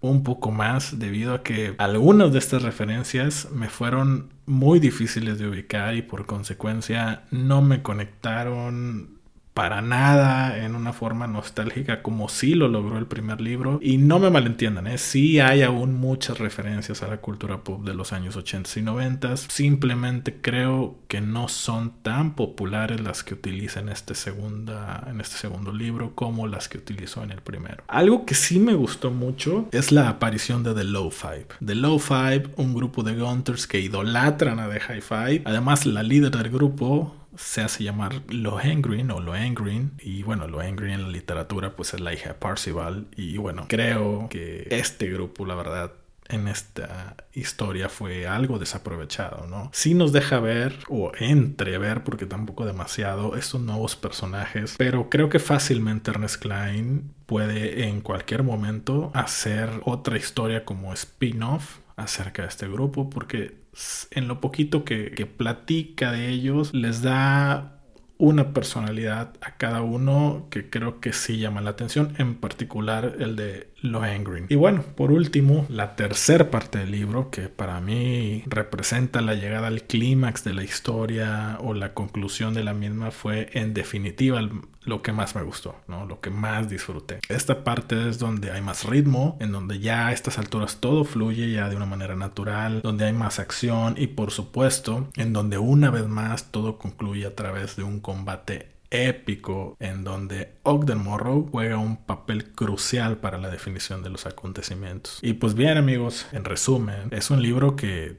un 0.00 0.22
poco 0.22 0.50
más 0.50 0.98
debido 0.98 1.34
a 1.34 1.42
que 1.42 1.74
algunas 1.78 2.32
de 2.32 2.38
estas 2.38 2.62
referencias 2.62 3.48
me 3.50 3.68
fueron 3.68 4.34
muy 4.46 4.78
difíciles 4.78 5.38
de 5.38 5.48
ubicar 5.48 5.94
y 5.94 6.02
por 6.02 6.26
consecuencia 6.26 7.24
no 7.30 7.62
me 7.62 7.82
conectaron 7.82 9.13
para 9.54 9.80
nada 9.80 10.58
en 10.64 10.74
una 10.74 10.92
forma 10.92 11.28
nostálgica 11.28 12.02
como 12.02 12.28
sí 12.28 12.54
lo 12.54 12.66
logró 12.66 12.98
el 12.98 13.06
primer 13.06 13.40
libro. 13.40 13.78
Y 13.80 13.98
no 13.98 14.18
me 14.18 14.28
malentiendan, 14.28 14.88
¿eh? 14.88 14.98
sí 14.98 15.38
hay 15.38 15.62
aún 15.62 15.94
muchas 15.94 16.38
referencias 16.38 17.04
a 17.04 17.08
la 17.08 17.18
cultura 17.18 17.62
pop 17.62 17.84
de 17.84 17.94
los 17.94 18.12
años 18.12 18.34
80 18.34 18.70
y 18.80 18.82
90. 18.82 19.36
Simplemente 19.36 20.40
creo 20.40 20.96
que 21.06 21.20
no 21.20 21.46
son 21.48 21.92
tan 22.02 22.34
populares 22.34 23.00
las 23.00 23.22
que 23.22 23.34
utiliza 23.34 23.78
en 23.78 23.90
este, 23.90 24.16
segunda, 24.16 25.06
en 25.08 25.20
este 25.20 25.36
segundo 25.36 25.72
libro 25.72 26.16
como 26.16 26.48
las 26.48 26.68
que 26.68 26.78
utilizó 26.78 27.22
en 27.22 27.30
el 27.30 27.40
primero. 27.40 27.84
Algo 27.86 28.26
que 28.26 28.34
sí 28.34 28.58
me 28.58 28.74
gustó 28.74 29.12
mucho 29.12 29.68
es 29.70 29.92
la 29.92 30.08
aparición 30.08 30.64
de 30.64 30.74
The 30.74 30.84
Low 30.84 31.12
Five. 31.12 31.46
The 31.64 31.76
Low 31.76 32.00
Five, 32.00 32.50
un 32.56 32.74
grupo 32.74 33.04
de 33.04 33.14
Gunters 33.14 33.68
que 33.68 33.78
idolatran 33.78 34.58
a 34.58 34.68
The 34.68 34.80
High 34.80 35.00
Five. 35.00 35.42
Además, 35.44 35.86
la 35.86 36.02
líder 36.02 36.32
del 36.32 36.50
grupo 36.50 37.14
se 37.36 37.62
hace 37.62 37.84
llamar 37.84 38.22
Lohengrin 38.28 39.10
o 39.10 39.20
Lohengrin 39.20 39.92
y 39.98 40.22
bueno, 40.22 40.46
Lohengrin 40.48 40.90
en 40.90 41.02
la 41.02 41.08
literatura 41.08 41.76
pues 41.76 41.94
es 41.94 42.00
la 42.00 42.12
hija 42.12 42.30
de 42.30 42.34
Parzival. 42.34 43.06
Y 43.16 43.36
bueno, 43.36 43.66
creo 43.68 44.28
que 44.28 44.66
este 44.70 45.10
grupo 45.10 45.46
la 45.46 45.54
verdad 45.54 45.92
en 46.28 46.48
esta 46.48 47.16
historia 47.32 47.88
fue 47.88 48.26
algo 48.26 48.58
desaprovechado, 48.58 49.46
¿no? 49.46 49.70
Sí 49.72 49.94
nos 49.94 50.12
deja 50.12 50.40
ver 50.40 50.78
o 50.88 51.12
entrever, 51.18 52.02
porque 52.02 52.26
tampoco 52.26 52.64
demasiado, 52.64 53.36
estos 53.36 53.60
nuevos 53.60 53.96
personajes, 53.96 54.74
pero 54.78 55.10
creo 55.10 55.28
que 55.28 55.38
fácilmente 55.38 56.10
Ernest 56.10 56.40
Klein 56.40 57.12
puede 57.26 57.88
en 57.88 58.00
cualquier 58.00 58.42
momento 58.42 59.10
hacer 59.14 59.70
otra 59.84 60.16
historia 60.16 60.64
como 60.64 60.92
spin-off 60.92 61.78
acerca 61.96 62.42
de 62.42 62.48
este 62.48 62.68
grupo, 62.68 63.10
porque 63.10 63.63
en 64.10 64.28
lo 64.28 64.40
poquito 64.40 64.84
que, 64.84 65.10
platica 65.36 66.12
de 66.12 66.28
ellos, 66.28 66.72
les 66.74 67.02
da 67.02 67.80
una 68.16 68.52
personalidad 68.52 69.34
a 69.40 69.56
cada 69.56 69.82
uno 69.82 70.46
que 70.50 70.70
creo 70.70 71.00
que 71.00 71.12
sí 71.12 71.38
llama 71.38 71.60
la 71.60 71.70
atención, 71.70 72.14
en 72.18 72.36
particular 72.36 73.16
el 73.18 73.36
de 73.36 73.73
Lohengrin. 73.84 74.46
Y 74.48 74.56
bueno, 74.56 74.82
por 74.96 75.12
último, 75.12 75.66
la 75.68 75.94
tercera 75.94 76.50
parte 76.50 76.78
del 76.78 76.90
libro, 76.90 77.30
que 77.30 77.48
para 77.48 77.80
mí 77.80 78.42
representa 78.46 79.20
la 79.20 79.34
llegada 79.34 79.68
al 79.68 79.82
clímax 79.82 80.42
de 80.42 80.54
la 80.54 80.64
historia 80.64 81.58
o 81.60 81.74
la 81.74 81.92
conclusión 81.92 82.54
de 82.54 82.64
la 82.64 82.72
misma, 82.72 83.10
fue 83.10 83.50
en 83.52 83.74
definitiva 83.74 84.40
lo 84.84 85.02
que 85.02 85.12
más 85.12 85.34
me 85.34 85.42
gustó, 85.42 85.76
¿no? 85.86 86.06
Lo 86.06 86.20
que 86.20 86.30
más 86.30 86.68
disfruté. 86.68 87.20
Esta 87.28 87.62
parte 87.62 88.08
es 88.08 88.18
donde 88.18 88.50
hay 88.50 88.62
más 88.62 88.84
ritmo, 88.84 89.36
en 89.40 89.52
donde 89.52 89.78
ya 89.78 90.08
a 90.08 90.12
estas 90.12 90.38
alturas 90.38 90.78
todo 90.80 91.04
fluye 91.04 91.52
ya 91.52 91.68
de 91.68 91.76
una 91.76 91.86
manera 91.86 92.16
natural, 92.16 92.80
donde 92.82 93.04
hay 93.04 93.12
más 93.12 93.38
acción 93.38 93.96
y 93.98 94.08
por 94.08 94.30
supuesto, 94.30 95.08
en 95.16 95.32
donde 95.32 95.58
una 95.58 95.90
vez 95.90 96.06
más 96.06 96.50
todo 96.50 96.78
concluye 96.78 97.26
a 97.26 97.34
través 97.34 97.76
de 97.76 97.82
un 97.82 98.00
combate 98.00 98.73
épico 98.94 99.76
en 99.80 100.04
donde 100.04 100.52
Ogden 100.62 100.98
Morrow 100.98 101.48
juega 101.50 101.76
un 101.78 101.96
papel 101.96 102.52
crucial 102.52 103.18
para 103.18 103.38
la 103.38 103.50
definición 103.50 104.02
de 104.02 104.10
los 104.10 104.26
acontecimientos. 104.26 105.18
Y 105.22 105.34
pues 105.34 105.54
bien 105.54 105.76
amigos, 105.76 106.26
en 106.32 106.44
resumen, 106.44 107.08
es 107.10 107.30
un 107.30 107.42
libro 107.42 107.76
que 107.76 108.18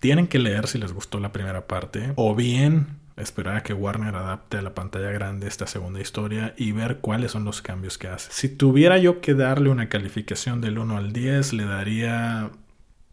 tienen 0.00 0.26
que 0.26 0.38
leer 0.38 0.66
si 0.66 0.78
les 0.78 0.92
gustó 0.92 1.20
la 1.20 1.32
primera 1.32 1.66
parte 1.66 2.12
o 2.16 2.34
bien 2.34 2.98
esperar 3.16 3.56
a 3.56 3.62
que 3.62 3.72
Warner 3.72 4.14
adapte 4.16 4.56
a 4.56 4.62
la 4.62 4.74
pantalla 4.74 5.10
grande 5.10 5.46
esta 5.46 5.66
segunda 5.66 6.00
historia 6.00 6.54
y 6.56 6.72
ver 6.72 6.98
cuáles 6.98 7.32
son 7.32 7.44
los 7.44 7.62
cambios 7.62 7.98
que 7.98 8.08
hace. 8.08 8.32
Si 8.32 8.48
tuviera 8.48 8.98
yo 8.98 9.20
que 9.20 9.34
darle 9.34 9.70
una 9.70 9.88
calificación 9.88 10.60
del 10.60 10.78
1 10.78 10.96
al 10.96 11.12
10, 11.12 11.52
le 11.52 11.64
daría 11.64 12.50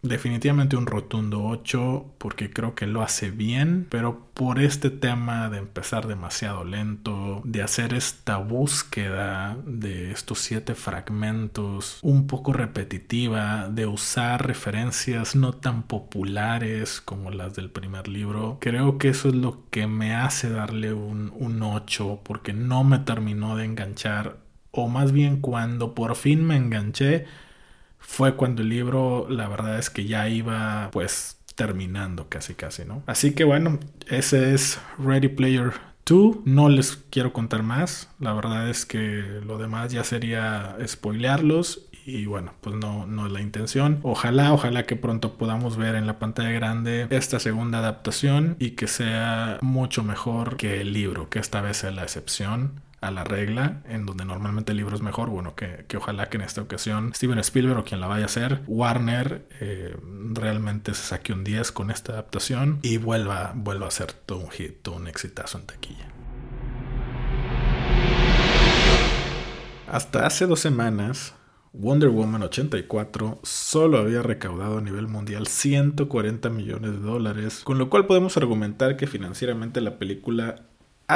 Definitivamente 0.04 0.76
un 0.76 0.88
rotundo 0.88 1.44
8 1.44 2.16
porque 2.18 2.52
creo 2.52 2.74
que 2.74 2.88
lo 2.88 3.04
hace 3.04 3.30
bien, 3.30 3.86
pero 3.90 4.32
por 4.34 4.60
este 4.60 4.90
tema 4.90 5.48
de 5.52 5.60
empezar 5.60 6.08
demasiado 6.08 6.64
lento, 6.64 7.42
de 7.46 7.62
hacer 7.62 7.94
esta 7.94 8.38
búsqueda 8.38 9.58
de 9.64 10.12
estos 10.12 10.40
siete 10.40 10.74
fragmentos 10.74 12.00
un 12.02 12.26
poco 12.26 12.52
repetitiva, 12.52 13.70
de 13.70 13.86
usar 13.86 14.48
referencias 14.48 15.36
no 15.36 15.54
tan 15.54 15.84
populares 15.84 17.00
como 17.00 17.30
las 17.30 17.54
del 17.54 17.70
primer 17.70 18.08
libro, 18.08 18.58
creo 18.60 18.98
que 18.98 19.10
eso 19.10 19.30
es 19.30 19.36
lo 19.36 19.70
que 19.70 19.86
me 19.86 20.16
hace 20.16 20.50
darle 20.50 20.94
un, 20.94 21.32
un 21.36 21.62
8 21.62 22.22
porque 22.24 22.54
no 22.54 22.84
me 22.84 22.98
terminó 22.98 23.56
de 23.56 23.66
enganchar 23.66 24.38
o 24.72 24.88
más 24.88 25.12
bien 25.12 25.42
cuando 25.42 25.94
por 25.94 26.16
fin 26.16 26.44
me 26.44 26.56
enganché, 26.56 27.26
fue 28.12 28.36
cuando 28.36 28.62
el 28.62 28.68
libro, 28.68 29.26
la 29.30 29.48
verdad 29.48 29.80
es 29.80 29.90
que 29.90 30.04
ya 30.04 30.28
iba 30.28 30.90
pues 30.92 31.38
terminando 31.56 32.28
casi 32.28 32.56
casi, 32.56 32.84
¿no? 32.84 33.04
Así 33.08 33.34
que 33.34 33.46
bueno, 33.46 33.80
ese 34.10 34.54
es 34.54 34.82
Ready 35.00 35.30
Player 35.30 35.72
2. 36.06 36.40
No 36.44 36.68
les 36.68 36.98
quiero 37.10 37.32
contar 37.32 37.64
más. 37.64 38.10
La 38.20 38.34
verdad 38.34 38.70
es 38.70 38.86
que 38.86 39.40
lo 39.46 39.58
demás 39.58 39.94
ya 39.94 40.04
sería 40.04 40.76
spoilearlos. 40.86 41.86
Y 42.06 42.26
bueno, 42.26 42.54
pues 42.60 42.76
no, 42.76 43.06
no 43.06 43.28
es 43.28 43.32
la 43.32 43.40
intención. 43.40 44.02
Ojalá, 44.04 44.52
ojalá 44.52 44.86
que 44.86 44.98
pronto 44.98 45.38
podamos 45.38 45.78
ver 45.78 45.96
en 45.96 46.06
la 46.06 46.20
pantalla 46.20 46.52
grande 46.52 47.08
esta 47.12 47.40
segunda 47.40 47.78
adaptación 47.78 48.58
y 48.60 48.72
que 48.72 48.88
sea 48.88 49.58
mucho 49.62 50.04
mejor 50.04 50.58
que 50.58 50.82
el 50.82 50.92
libro, 50.92 51.30
que 51.30 51.40
esta 51.40 51.62
vez 51.62 51.78
sea 51.78 51.92
la 51.92 52.04
excepción 52.04 52.82
a 53.02 53.10
la 53.10 53.24
regla, 53.24 53.82
en 53.90 54.06
donde 54.06 54.26
normalmente 54.26 54.72
el 54.72 54.78
libro 54.78 54.96
es 54.96 55.02
mejor, 55.02 55.30
bueno, 55.30 55.56
que, 55.56 55.86
ojalá 55.98 56.30
que 56.30 56.38
en 56.38 56.44
esta 56.44 56.62
ocasión 56.62 57.14
Steven 57.16 57.40
Spielberg 57.40 57.80
o 57.80 57.84
quien 57.84 58.00
la 58.00 58.08
vaya 58.08 58.24
a 58.24 58.26
hacer, 58.28 58.62
Warner, 58.68 59.48
eh, 59.60 59.98
realmente 60.34 60.94
se 60.94 61.02
saque 61.02 61.34
un 61.34 61.44
10 61.44 61.72
con 61.72 61.90
esta 61.90 62.14
adaptación 62.14 62.80
y 62.84 62.98
vuelva, 62.98 63.54
vuelva 63.56 63.88
a 63.88 63.92
ser 63.92 64.14
todo 64.14 64.40
un 64.40 64.52
hit, 64.52 64.84
todo 64.84 64.96
un 64.96 65.08
exitazo 65.08 65.58
en 65.58 65.66
taquilla. 65.66 66.08
Hasta 69.88 70.28
hace 70.28 70.46
dos 70.46 70.60
semanas, 70.60 71.34
Wonder 71.74 72.10
Woman 72.10 72.44
84 72.44 73.40
solo 73.44 73.98
había 73.98 74.22
recaudado 74.22 74.78
a 74.78 74.82
nivel 74.82 75.08
mundial 75.08 75.48
140 75.48 76.50
millones 76.50 76.92
de 76.92 77.00
dólares, 77.00 77.62
con 77.64 77.78
lo 77.78 77.90
cual 77.90 78.06
podemos 78.06 78.38
argumentar 78.38 78.96
que 78.96 79.08
financieramente 79.08 79.82
la 79.82 79.98
película 79.98 80.68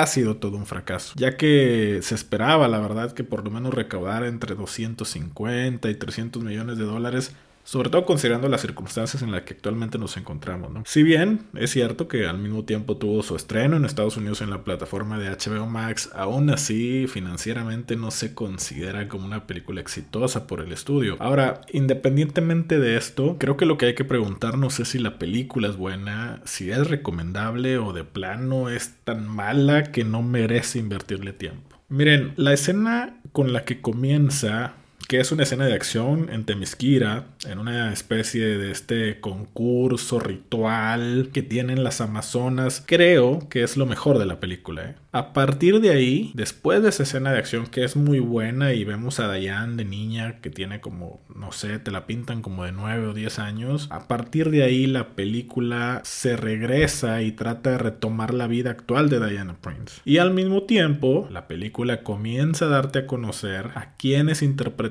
ha 0.02 0.08
sido 0.08 0.38
todo 0.38 0.58
un 0.58 0.66
fracaso, 0.66 1.14
ya 1.16 1.38
que 1.38 2.00
se 2.02 2.16
esperaba, 2.16 2.68
la 2.68 2.80
verdad, 2.80 3.14
que 3.14 3.24
por 3.24 3.44
lo 3.44 3.52
menos 3.52 3.74
recaudara 3.74 4.28
entre 4.28 4.56
250 4.56 5.90
y 5.90 5.96
300 5.96 6.44
millones 6.44 6.78
de 6.78 6.86
dólares 6.86 7.36
sobre 7.66 7.90
todo 7.90 8.06
considerando 8.06 8.48
las 8.48 8.62
circunstancias 8.62 9.24
en 9.24 9.32
las 9.32 9.42
que 9.42 9.56
actualmente 9.56 9.98
nos 9.98 10.16
encontramos. 10.18 10.72
¿no? 10.72 10.84
Si 10.86 11.04
bien 11.04 11.48
es 11.56 11.72
cierto 11.72 12.08
que 12.08 12.28
al 12.28 12.38
mismo 12.38 12.64
tiempo 12.64 12.96
tuvo 12.98 13.24
su 13.24 13.36
estreno 13.36 13.76
en 13.76 13.86
Estados 13.86 14.18
Unidos 14.18 14.42
en 14.42 14.52
la 14.52 14.64
plataforma 14.64 15.18
de 15.18 15.30
HBO 15.30 15.66
Max, 15.66 16.12
aún 16.14 16.52
así 16.52 17.08
financieramente 17.08 17.96
no 17.96 18.12
se 18.12 18.36
considera 18.36 19.08
como 19.08 19.26
una 19.26 19.48
película 19.48 19.82
exitosa 19.82 20.46
por 20.46 20.62
el 20.62 20.72
estudio. 20.72 21.18
Ahora, 21.20 21.62
independientemente 21.74 22.80
de 22.80 22.98
esto, 22.98 23.38
creo 23.40 23.58
que 23.58 23.66
lo 23.66 23.80
que 23.80 23.88
hay 23.88 23.96
que 23.96 24.06
preguntarnos 24.06 24.80
es 24.80 24.90
si 24.90 25.00
la 25.00 25.18
película 25.18 25.68
es 25.68 25.76
buena, 25.76 26.42
si 26.46 26.70
es 26.70 26.88
recomendable 26.88 27.80
o 27.80 27.94
de 27.94 28.04
plano 28.04 28.70
es 28.70 28.94
tan 29.04 29.28
mala 29.28 29.92
que 29.92 30.04
no 30.04 30.22
merece 30.22 30.78
invertirle 30.78 31.34
tiempo. 31.34 31.76
Miren, 31.90 32.34
la 32.36 32.54
escena 32.54 33.18
con 33.32 33.54
la 33.54 33.64
que 33.64 33.82
comienza 33.82 34.76
que 35.08 35.20
es 35.20 35.32
una 35.32 35.44
escena 35.44 35.66
de 35.66 35.74
acción 35.74 36.30
en 36.32 36.46
Temisquira, 36.46 37.26
en 37.46 37.60
una 37.60 37.94
especie 37.94 38.58
de 38.58 38.72
este 38.72 39.20
concurso 39.20 40.20
ritual 40.20 41.30
que 41.34 41.44
tienen 41.44 41.84
las 41.84 42.02
Amazonas. 42.02 42.84
Creo 42.86 43.48
que 43.50 43.64
es 43.64 43.78
lo 43.78 43.86
mejor 43.86 44.20
de 44.20 44.26
la 44.26 44.40
película. 44.40 44.84
¿eh? 44.84 44.96
A 45.12 45.34
partir 45.34 45.80
de 45.80 45.92
ahí, 45.92 46.32
después 46.34 46.82
de 46.82 46.90
esa 46.90 47.04
escena 47.04 47.32
de 47.32 47.40
acción 47.40 47.68
que 47.68 47.84
es 47.84 47.96
muy 47.96 48.20
buena 48.20 48.74
y 48.74 48.84
vemos 48.84 49.20
a 49.20 49.32
Diane 49.32 49.76
de 49.78 49.86
niña 49.86 50.42
que 50.42 50.50
tiene 50.50 50.82
como, 50.82 51.22
no 51.34 51.52
sé, 51.52 51.80
te 51.80 51.92
la 51.92 52.06
pintan 52.06 52.42
como 52.42 52.66
de 52.66 52.72
9 52.72 53.08
o 53.08 53.14
10 53.14 53.40
años, 53.40 53.88
a 53.92 54.08
partir 54.08 54.50
de 54.50 54.64
ahí 54.64 54.88
la 54.88 55.16
película 55.16 56.02
se 56.04 56.36
regresa 56.36 57.22
y 57.22 57.32
trata 57.32 57.72
de 57.72 57.78
retomar 57.78 58.34
la 58.34 58.48
vida 58.48 58.72
actual 58.72 59.10
de 59.10 59.26
Diana 59.26 59.56
Prince. 59.62 60.02
Y 60.04 60.18
al 60.18 60.34
mismo 60.34 60.64
tiempo, 60.64 61.28
la 61.32 61.48
película 61.48 62.04
comienza 62.04 62.66
a 62.66 62.70
darte 62.70 63.00
a 63.00 63.08
conocer 63.08 63.72
a 63.76 63.96
quienes 63.96 64.42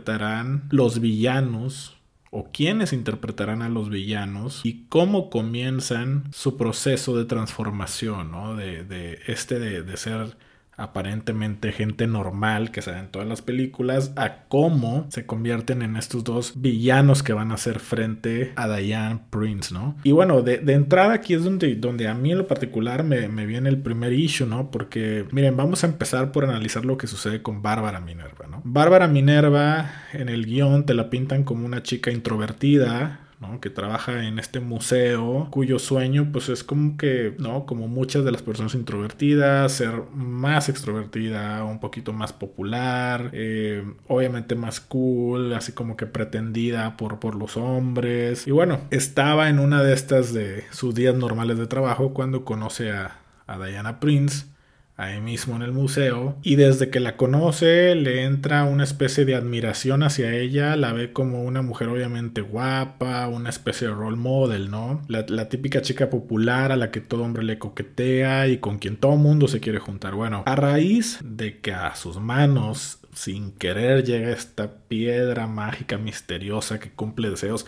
interpretarán 0.04 0.64
los 0.70 1.00
villanos 1.00 1.96
o 2.30 2.50
quiénes 2.52 2.92
interpretarán 2.92 3.62
a 3.62 3.68
los 3.68 3.90
villanos 3.90 4.60
y 4.64 4.86
cómo 4.88 5.30
comienzan 5.30 6.24
su 6.32 6.56
proceso 6.56 7.16
de 7.16 7.24
transformación, 7.24 8.30
¿no? 8.32 8.56
De, 8.56 9.20
este 9.26 9.58
de 9.58 9.96
ser 9.96 10.36
aparentemente 10.76 11.72
gente 11.72 12.06
normal 12.06 12.70
que 12.70 12.82
se 12.82 12.94
en 12.98 13.08
todas 13.08 13.26
las 13.26 13.42
películas 13.42 14.12
a 14.16 14.44
cómo 14.48 15.06
se 15.10 15.26
convierten 15.26 15.82
en 15.82 15.96
estos 15.96 16.24
dos 16.24 16.60
villanos 16.60 17.22
que 17.22 17.32
van 17.32 17.50
a 17.50 17.54
hacer 17.54 17.80
frente 17.80 18.52
a 18.56 18.68
Diane 18.68 19.20
Prince, 19.30 19.72
¿no? 19.72 19.96
Y 20.04 20.12
bueno, 20.12 20.42
de, 20.42 20.60
entrada 20.72 21.14
aquí 21.14 21.34
es 21.34 21.44
donde, 21.44 21.74
donde 21.76 22.08
a 22.08 22.14
mí 22.14 22.32
en 22.32 22.38
lo 22.38 22.46
particular 22.46 23.04
me, 23.04 23.28
me, 23.28 23.46
viene 23.46 23.68
el 23.68 23.78
primer 23.78 24.12
issue, 24.12 24.46
¿no? 24.46 24.70
Porque 24.70 25.26
miren, 25.32 25.56
vamos 25.56 25.84
a 25.84 25.86
empezar 25.86 26.32
por 26.32 26.44
analizar 26.44 26.84
lo 26.84 26.96
que 26.96 27.06
sucede 27.06 27.42
con 27.42 27.62
Bárbara 27.62 28.00
Minerva, 28.00 28.46
¿no? 28.48 28.60
Bárbara 28.64 29.08
Minerva 29.08 29.90
en 30.12 30.28
el 30.28 30.46
guion 30.46 30.86
te 30.86 30.94
la 30.94 31.10
pintan 31.10 31.44
como 31.44 31.66
una 31.66 31.82
chica 31.82 32.10
introvertida, 32.10 33.20
que 33.60 33.70
trabaja 33.70 34.26
en 34.26 34.38
este 34.38 34.60
museo, 34.60 35.48
cuyo 35.50 35.78
sueño 35.78 36.30
pues 36.32 36.48
es 36.48 36.64
como 36.64 36.96
que, 36.96 37.34
¿no? 37.38 37.66
Como 37.66 37.88
muchas 37.88 38.24
de 38.24 38.32
las 38.32 38.42
personas 38.42 38.74
introvertidas, 38.74 39.72
ser 39.72 40.02
más 40.14 40.68
extrovertida, 40.68 41.64
un 41.64 41.80
poquito 41.80 42.12
más 42.12 42.32
popular, 42.32 43.30
eh, 43.32 43.84
obviamente 44.08 44.54
más 44.54 44.80
cool, 44.80 45.52
así 45.54 45.72
como 45.72 45.96
que 45.96 46.06
pretendida 46.06 46.96
por, 46.96 47.20
por 47.20 47.34
los 47.34 47.56
hombres. 47.56 48.46
Y 48.46 48.50
bueno, 48.50 48.80
estaba 48.90 49.48
en 49.48 49.58
una 49.58 49.82
de 49.82 49.94
estas 49.94 50.32
de 50.32 50.64
sus 50.70 50.94
días 50.94 51.14
normales 51.14 51.58
de 51.58 51.66
trabajo 51.66 52.14
cuando 52.14 52.44
conoce 52.44 52.92
a, 52.92 53.18
a 53.46 53.58
Diana 53.64 54.00
Prince 54.00 54.53
ahí 54.96 55.20
mismo 55.20 55.56
en 55.56 55.62
el 55.62 55.72
museo 55.72 56.36
y 56.42 56.54
desde 56.54 56.88
que 56.88 57.00
la 57.00 57.16
conoce 57.16 57.94
le 57.96 58.22
entra 58.22 58.64
una 58.64 58.84
especie 58.84 59.24
de 59.24 59.34
admiración 59.34 60.02
hacia 60.02 60.34
ella, 60.34 60.76
la 60.76 60.92
ve 60.92 61.12
como 61.12 61.42
una 61.42 61.62
mujer 61.62 61.88
obviamente 61.88 62.40
guapa, 62.42 63.26
una 63.26 63.50
especie 63.50 63.88
de 63.88 63.94
role 63.94 64.16
model, 64.16 64.70
¿no? 64.70 65.02
La, 65.08 65.24
típica 65.48 65.82
chica 65.82 66.10
popular 66.10 66.72
a 66.72 66.76
la 66.76 66.90
que 66.90 67.00
todo 67.00 67.24
hombre 67.24 67.42
le 67.42 67.58
coquetea 67.58 68.48
y 68.48 68.58
con 68.58 68.78
quien 68.78 68.96
todo 68.96 69.16
mundo 69.16 69.48
se 69.48 69.60
quiere 69.60 69.78
juntar. 69.78 70.14
Bueno, 70.14 70.42
a 70.46 70.54
raíz 70.54 71.18
de 71.24 71.58
que 71.58 71.72
a 71.72 71.94
sus 71.96 72.18
manos 72.18 72.98
sin 73.12 73.52
querer 73.52 74.04
llega 74.04 74.30
esta 74.30 74.74
piedra 74.88 75.46
mágica 75.46 75.98
misteriosa 75.98 76.80
que 76.80 76.90
cumple 76.90 77.30
deseos, 77.30 77.66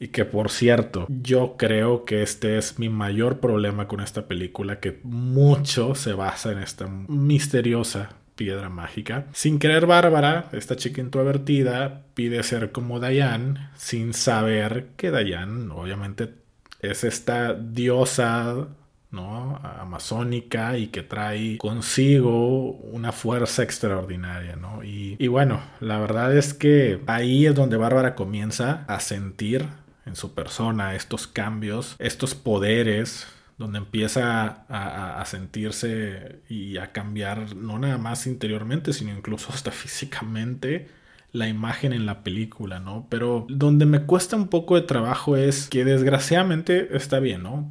y 0.00 0.08
que 0.08 0.24
por 0.24 0.50
cierto, 0.50 1.06
yo 1.08 1.56
creo 1.56 2.04
que 2.04 2.22
este 2.22 2.58
es 2.58 2.78
mi 2.78 2.88
mayor 2.88 3.40
problema 3.40 3.88
con 3.88 4.00
esta 4.00 4.26
película, 4.28 4.80
que 4.80 5.00
mucho 5.02 5.94
se 5.94 6.12
basa 6.12 6.52
en 6.52 6.58
esta 6.58 6.86
misteriosa 6.86 8.10
piedra 8.36 8.68
mágica. 8.68 9.26
Sin 9.32 9.58
querer 9.58 9.86
Bárbara, 9.86 10.48
esta 10.52 10.76
chica 10.76 11.00
introvertida, 11.00 12.04
pide 12.14 12.42
ser 12.44 12.70
como 12.70 13.00
Diane, 13.00 13.70
sin 13.74 14.14
saber 14.14 14.90
que 14.96 15.10
Diane 15.10 15.72
obviamente 15.72 16.34
es 16.80 17.02
esta 17.02 17.54
diosa 17.54 18.68
¿no? 19.10 19.56
amazónica 19.56 20.78
y 20.78 20.88
que 20.88 21.02
trae 21.02 21.58
consigo 21.58 22.70
una 22.70 23.10
fuerza 23.10 23.62
extraordinaria, 23.62 24.54
¿no? 24.54 24.84
Y, 24.84 25.16
y 25.18 25.26
bueno, 25.28 25.60
la 25.80 25.98
verdad 25.98 26.36
es 26.36 26.54
que 26.54 27.00
ahí 27.06 27.46
es 27.46 27.54
donde 27.54 27.76
Bárbara 27.76 28.14
comienza 28.14 28.84
a 28.86 29.00
sentir 29.00 29.66
en 30.08 30.16
su 30.16 30.34
persona, 30.34 30.94
estos 30.94 31.26
cambios, 31.26 31.94
estos 31.98 32.34
poderes, 32.34 33.26
donde 33.58 33.78
empieza 33.78 34.64
a, 34.68 35.24
sentirse 35.26 36.40
y 36.48 36.78
a 36.78 36.92
cambiar 36.92 37.56
no 37.56 37.78
nada 37.78 37.98
más 37.98 38.26
interiormente, 38.26 38.92
sino 38.92 39.12
incluso 39.12 39.52
hasta 39.52 39.72
físicamente 39.72 40.88
la 41.32 41.48
imagen 41.48 41.92
en 41.92 42.06
la 42.06 42.22
película, 42.22 42.78
¿no? 42.78 43.06
Pero 43.10 43.46
donde 43.50 43.84
me 43.84 44.02
cuesta 44.04 44.36
un 44.36 44.48
poco 44.48 44.76
de 44.76 44.82
trabajo 44.82 45.36
es 45.36 45.68
que 45.68 45.84
desgraciadamente 45.84 46.96
está 46.96 47.18
bien, 47.18 47.42
¿no? 47.42 47.70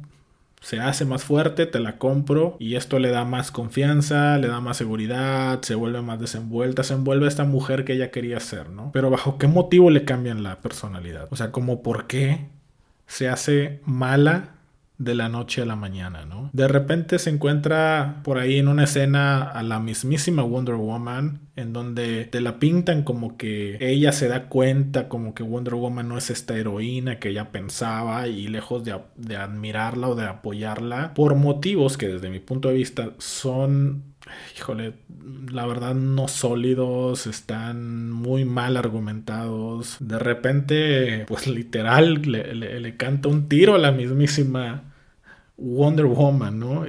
Se 0.60 0.80
hace 0.80 1.04
más 1.04 1.24
fuerte, 1.24 1.66
te 1.66 1.80
la 1.80 1.98
compro 1.98 2.56
y 2.58 2.76
esto 2.76 2.98
le 2.98 3.10
da 3.10 3.24
más 3.24 3.50
confianza, 3.50 4.38
le 4.38 4.48
da 4.48 4.60
más 4.60 4.76
seguridad, 4.76 5.62
se 5.62 5.74
vuelve 5.74 6.02
más 6.02 6.20
desenvuelta, 6.20 6.82
se 6.82 6.94
envuelve 6.94 7.28
esta 7.28 7.44
mujer 7.44 7.84
que 7.84 7.94
ella 7.94 8.10
quería 8.10 8.40
ser, 8.40 8.70
¿no? 8.70 8.90
Pero 8.92 9.10
bajo 9.10 9.38
qué 9.38 9.46
motivo 9.46 9.90
le 9.90 10.04
cambian 10.04 10.42
la 10.42 10.60
personalidad? 10.60 11.28
O 11.30 11.36
sea, 11.36 11.52
como 11.52 11.82
por 11.82 12.06
qué 12.06 12.48
se 13.06 13.28
hace 13.28 13.80
mala 13.84 14.57
de 14.98 15.14
la 15.14 15.28
noche 15.28 15.62
a 15.62 15.64
la 15.64 15.76
mañana, 15.76 16.24
¿no? 16.24 16.50
De 16.52 16.66
repente 16.66 17.18
se 17.20 17.30
encuentra 17.30 18.20
por 18.24 18.38
ahí 18.38 18.58
en 18.58 18.66
una 18.66 18.84
escena 18.84 19.42
a 19.42 19.62
la 19.62 19.78
mismísima 19.78 20.42
Wonder 20.42 20.74
Woman, 20.74 21.40
en 21.54 21.72
donde 21.72 22.24
te 22.24 22.40
la 22.40 22.58
pintan 22.58 23.04
como 23.04 23.36
que 23.36 23.78
ella 23.80 24.10
se 24.10 24.28
da 24.28 24.48
cuenta 24.48 25.08
como 25.08 25.34
que 25.34 25.44
Wonder 25.44 25.74
Woman 25.74 26.08
no 26.08 26.18
es 26.18 26.30
esta 26.30 26.56
heroína 26.56 27.20
que 27.20 27.30
ella 27.30 27.52
pensaba 27.52 28.26
y 28.26 28.48
lejos 28.48 28.84
de, 28.84 28.98
de 29.16 29.36
admirarla 29.36 30.08
o 30.08 30.14
de 30.16 30.26
apoyarla, 30.26 31.14
por 31.14 31.36
motivos 31.36 31.96
que 31.96 32.08
desde 32.08 32.28
mi 32.28 32.40
punto 32.40 32.68
de 32.68 32.74
vista 32.74 33.10
son 33.18 34.08
híjole, 34.56 34.94
la 35.50 35.66
verdad 35.66 35.94
no 35.94 36.28
sólidos, 36.28 37.26
están 37.26 38.10
muy 38.10 38.44
mal 38.44 38.76
argumentados. 38.76 39.96
De 40.00 40.18
repente, 40.18 41.24
pues 41.26 41.46
literal, 41.46 42.22
le, 42.22 42.54
le, 42.54 42.96
canta 42.96 43.28
un 43.28 43.48
tiro 43.48 43.74
a 43.74 43.78
la 43.78 43.92
mismísima 43.92 44.87
Wonder 45.58 46.06
Woman, 46.06 46.58
¿no? 46.58 46.86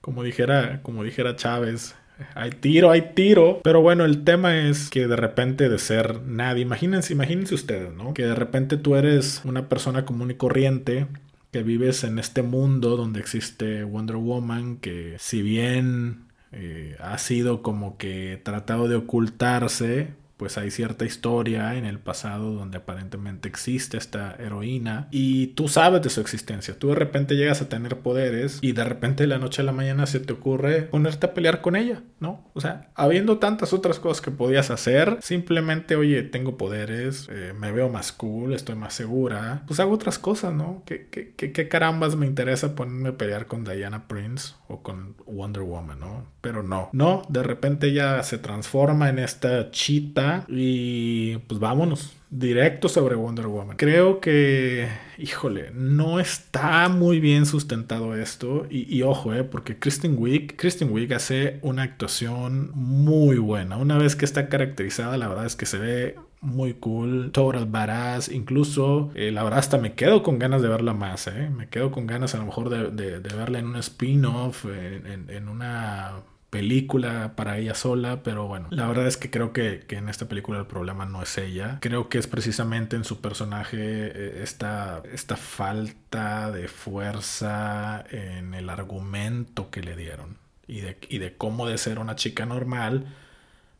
Como 0.00 0.22
dijera, 0.22 0.80
como 0.82 1.02
dijera 1.02 1.36
Chávez. 1.36 1.96
Hay 2.34 2.50
tiro, 2.50 2.90
hay 2.90 3.12
tiro. 3.14 3.60
Pero 3.62 3.82
bueno, 3.82 4.04
el 4.04 4.24
tema 4.24 4.68
es 4.68 4.88
que 4.88 5.06
de 5.06 5.16
repente 5.16 5.68
de 5.68 5.78
ser 5.78 6.22
nadie, 6.22 6.62
imagínense, 6.62 7.12
imagínense 7.12 7.54
ustedes, 7.54 7.92
¿no? 7.92 8.14
Que 8.14 8.24
de 8.24 8.34
repente 8.34 8.76
tú 8.76 8.96
eres 8.96 9.42
una 9.44 9.68
persona 9.68 10.04
común 10.04 10.30
y 10.30 10.34
corriente 10.34 11.06
que 11.50 11.62
vives 11.62 12.04
en 12.04 12.18
este 12.18 12.42
mundo 12.42 12.96
donde 12.96 13.20
existe 13.20 13.84
Wonder 13.84 14.16
Woman, 14.16 14.76
que 14.76 15.16
si 15.18 15.42
bien 15.42 16.26
eh, 16.52 16.96
ha 17.00 17.18
sido 17.18 17.62
como 17.62 17.98
que 17.98 18.40
tratado 18.42 18.88
de 18.88 18.96
ocultarse 18.96 20.08
pues 20.36 20.58
hay 20.58 20.70
cierta 20.70 21.04
historia 21.04 21.74
en 21.76 21.86
el 21.86 21.98
pasado 21.98 22.52
donde 22.52 22.78
aparentemente 22.78 23.48
existe 23.48 23.96
esta 23.96 24.36
heroína 24.38 25.08
y 25.10 25.48
tú 25.48 25.68
sabes 25.68 26.02
de 26.02 26.10
su 26.10 26.20
existencia. 26.20 26.78
Tú 26.78 26.88
de 26.88 26.94
repente 26.94 27.36
llegas 27.36 27.62
a 27.62 27.68
tener 27.68 27.98
poderes 27.98 28.58
y 28.60 28.72
de 28.72 28.84
repente 28.84 29.22
de 29.22 29.28
la 29.28 29.38
noche 29.38 29.62
a 29.62 29.64
la 29.64 29.72
mañana 29.72 30.06
se 30.06 30.20
te 30.20 30.32
ocurre 30.32 30.82
ponerte 30.82 31.26
a 31.26 31.34
pelear 31.34 31.60
con 31.60 31.76
ella, 31.76 32.02
¿no? 32.20 32.50
O 32.54 32.60
sea, 32.60 32.90
habiendo 32.94 33.38
tantas 33.38 33.72
otras 33.72 33.98
cosas 33.98 34.20
que 34.20 34.30
podías 34.30 34.70
hacer, 34.70 35.18
simplemente, 35.20 35.96
oye, 35.96 36.22
tengo 36.22 36.56
poderes, 36.56 37.28
eh, 37.30 37.52
me 37.58 37.72
veo 37.72 37.88
más 37.88 38.12
cool, 38.12 38.52
estoy 38.52 38.74
más 38.74 38.94
segura, 38.94 39.62
pues 39.66 39.80
hago 39.80 39.92
otras 39.92 40.18
cosas, 40.18 40.52
¿no? 40.52 40.82
¿Qué, 40.84 41.08
qué, 41.10 41.34
qué, 41.34 41.68
carambas 41.68 42.16
me 42.16 42.26
interesa 42.26 42.74
ponerme 42.74 43.10
a 43.10 43.18
pelear 43.18 43.46
con 43.46 43.64
Diana 43.64 44.06
Prince 44.06 44.54
o 44.68 44.82
con 44.82 45.16
Wonder 45.26 45.62
Woman, 45.62 45.98
¿no? 45.98 46.26
Pero 46.40 46.62
no, 46.62 46.90
no, 46.92 47.22
de 47.28 47.42
repente 47.42 47.88
ella 47.88 48.22
se 48.22 48.38
transforma 48.38 49.08
en 49.08 49.18
esta 49.18 49.70
chita 49.70 50.25
y 50.48 51.36
pues 51.46 51.60
vámonos. 51.60 52.16
Directo 52.28 52.88
sobre 52.88 53.14
Wonder 53.14 53.46
Woman. 53.46 53.76
Creo 53.76 54.20
que, 54.20 54.88
híjole, 55.16 55.70
no 55.72 56.18
está 56.18 56.88
muy 56.88 57.20
bien 57.20 57.46
sustentado 57.46 58.16
esto. 58.16 58.66
Y, 58.68 59.00
ojo, 59.02 59.32
eh, 59.32 59.44
porque 59.44 59.78
Kristen 59.78 60.16
Wiig, 60.18 60.56
Kristen 60.56 60.90
Wiig 60.92 61.14
hace 61.14 61.60
una 61.62 61.84
actuación 61.84 62.72
muy 62.74 63.38
buena. 63.38 63.76
Una 63.76 63.96
vez 63.96 64.16
que 64.16 64.24
está 64.24 64.48
caracterizada, 64.48 65.16
la 65.16 65.28
verdad 65.28 65.46
es 65.46 65.54
que 65.54 65.66
se 65.66 65.78
ve 65.78 66.16
muy 66.40 66.74
cool, 66.74 67.30
total 67.32 67.66
badass, 67.66 68.28
incluso 68.28 69.10
eh, 69.14 69.32
la 69.32 69.42
verdad 69.42 69.58
hasta 69.58 69.78
me 69.78 69.94
quedo 69.94 70.22
con 70.22 70.38
ganas 70.38 70.62
de 70.62 70.68
verla 70.68 70.92
más, 70.92 71.26
eh. 71.26 71.50
me 71.50 71.68
quedo 71.68 71.90
con 71.90 72.06
ganas 72.06 72.34
a 72.34 72.38
lo 72.38 72.44
mejor 72.44 72.68
de, 72.68 73.18
verla 73.18 73.58
en 73.58 73.66
un 73.66 73.76
spin-off, 73.76 74.64
en, 74.66 75.48
una 75.48 76.22
película 76.50 77.34
para 77.36 77.58
ella 77.58 77.74
sola, 77.74 78.22
pero 78.22 78.46
bueno, 78.46 78.68
la 78.70 78.86
verdad 78.86 79.06
es 79.06 79.16
que 79.16 79.30
creo 79.30 79.52
que, 79.52 79.84
en 79.88 80.08
esta 80.08 80.28
película 80.28 80.58
el 80.58 80.66
problema 80.66 81.04
no 81.06 81.22
es 81.22 81.36
ella, 81.38 81.78
creo 81.80 82.08
que 82.08 82.18
es 82.18 82.26
precisamente 82.26 82.96
en 82.96 83.04
su 83.04 83.20
personaje 83.20 83.78
eh, 83.78 84.42
esta, 84.42 85.02
esta 85.12 85.36
falta 85.36 86.50
de 86.52 86.68
fuerza 86.68 88.04
en 88.10 88.54
el 88.54 88.70
argumento 88.70 89.70
que 89.70 89.82
le 89.82 89.96
dieron 89.96 90.38
y 90.66 90.80
de, 90.80 90.98
y 91.08 91.18
de 91.18 91.36
cómo 91.36 91.66
de 91.66 91.78
ser 91.78 91.98
una 91.98 92.16
chica 92.16 92.46
normal, 92.46 93.06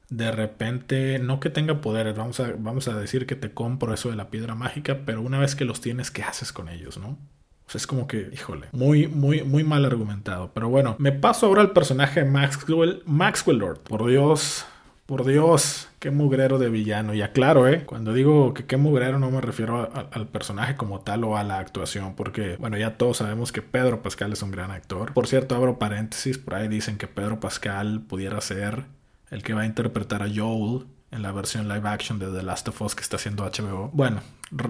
de 0.08 0.30
repente, 0.30 1.18
no 1.18 1.40
que 1.40 1.50
tenga 1.50 1.80
poderes, 1.80 2.16
vamos 2.16 2.38
a, 2.40 2.52
vamos 2.58 2.88
a 2.88 2.94
decir 2.94 3.26
que 3.26 3.36
te 3.36 3.52
compro 3.52 3.92
eso 3.92 4.10
de 4.10 4.16
la 4.16 4.30
piedra 4.30 4.54
mágica, 4.54 5.00
pero 5.04 5.20
una 5.22 5.38
vez 5.38 5.56
que 5.56 5.64
los 5.64 5.80
tienes, 5.80 6.10
¿qué 6.10 6.22
haces 6.22 6.52
con 6.52 6.68
ellos, 6.68 6.98
no? 6.98 7.18
O 7.66 7.70
sea, 7.70 7.78
es 7.78 7.86
como 7.86 8.06
que, 8.06 8.30
híjole, 8.32 8.68
muy, 8.72 9.08
muy, 9.08 9.42
muy 9.42 9.64
mal 9.64 9.84
argumentado. 9.84 10.50
Pero 10.54 10.68
bueno, 10.68 10.94
me 10.98 11.12
paso 11.12 11.46
ahora 11.46 11.62
al 11.62 11.72
personaje 11.72 12.24
Maxwell, 12.24 13.02
Maxwell 13.06 13.58
Lord. 13.58 13.80
Por 13.80 14.06
Dios, 14.06 14.64
por 15.06 15.24
Dios, 15.24 15.88
qué 15.98 16.12
mugrero 16.12 16.58
de 16.58 16.68
villano. 16.68 17.12
Y 17.12 17.22
aclaro, 17.22 17.66
¿eh? 17.66 17.84
Cuando 17.84 18.12
digo 18.12 18.54
que 18.54 18.66
qué 18.66 18.76
mugrero 18.76 19.18
no 19.18 19.30
me 19.30 19.40
refiero 19.40 19.90
al 20.12 20.28
personaje 20.28 20.76
como 20.76 21.00
tal 21.00 21.24
o 21.24 21.36
a 21.36 21.42
la 21.42 21.58
actuación, 21.58 22.14
porque, 22.14 22.56
bueno, 22.56 22.76
ya 22.76 22.96
todos 22.96 23.16
sabemos 23.16 23.50
que 23.50 23.62
Pedro 23.62 24.00
Pascal 24.00 24.32
es 24.32 24.42
un 24.42 24.52
gran 24.52 24.70
actor. 24.70 25.12
Por 25.12 25.26
cierto, 25.26 25.56
abro 25.56 25.78
paréntesis, 25.78 26.38
por 26.38 26.54
ahí 26.54 26.68
dicen 26.68 26.98
que 26.98 27.08
Pedro 27.08 27.40
Pascal 27.40 28.00
pudiera 28.00 28.40
ser 28.40 28.84
el 29.30 29.42
que 29.42 29.54
va 29.54 29.62
a 29.62 29.66
interpretar 29.66 30.22
a 30.22 30.28
Joel 30.32 30.86
en 31.16 31.22
la 31.22 31.32
versión 31.32 31.68
live 31.68 31.88
action 31.88 32.18
de 32.18 32.26
The 32.26 32.42
Last 32.42 32.68
of 32.68 32.80
Us 32.82 32.94
que 32.94 33.02
está 33.02 33.16
haciendo 33.16 33.44
HBO. 33.44 33.90
Bueno, 33.92 34.20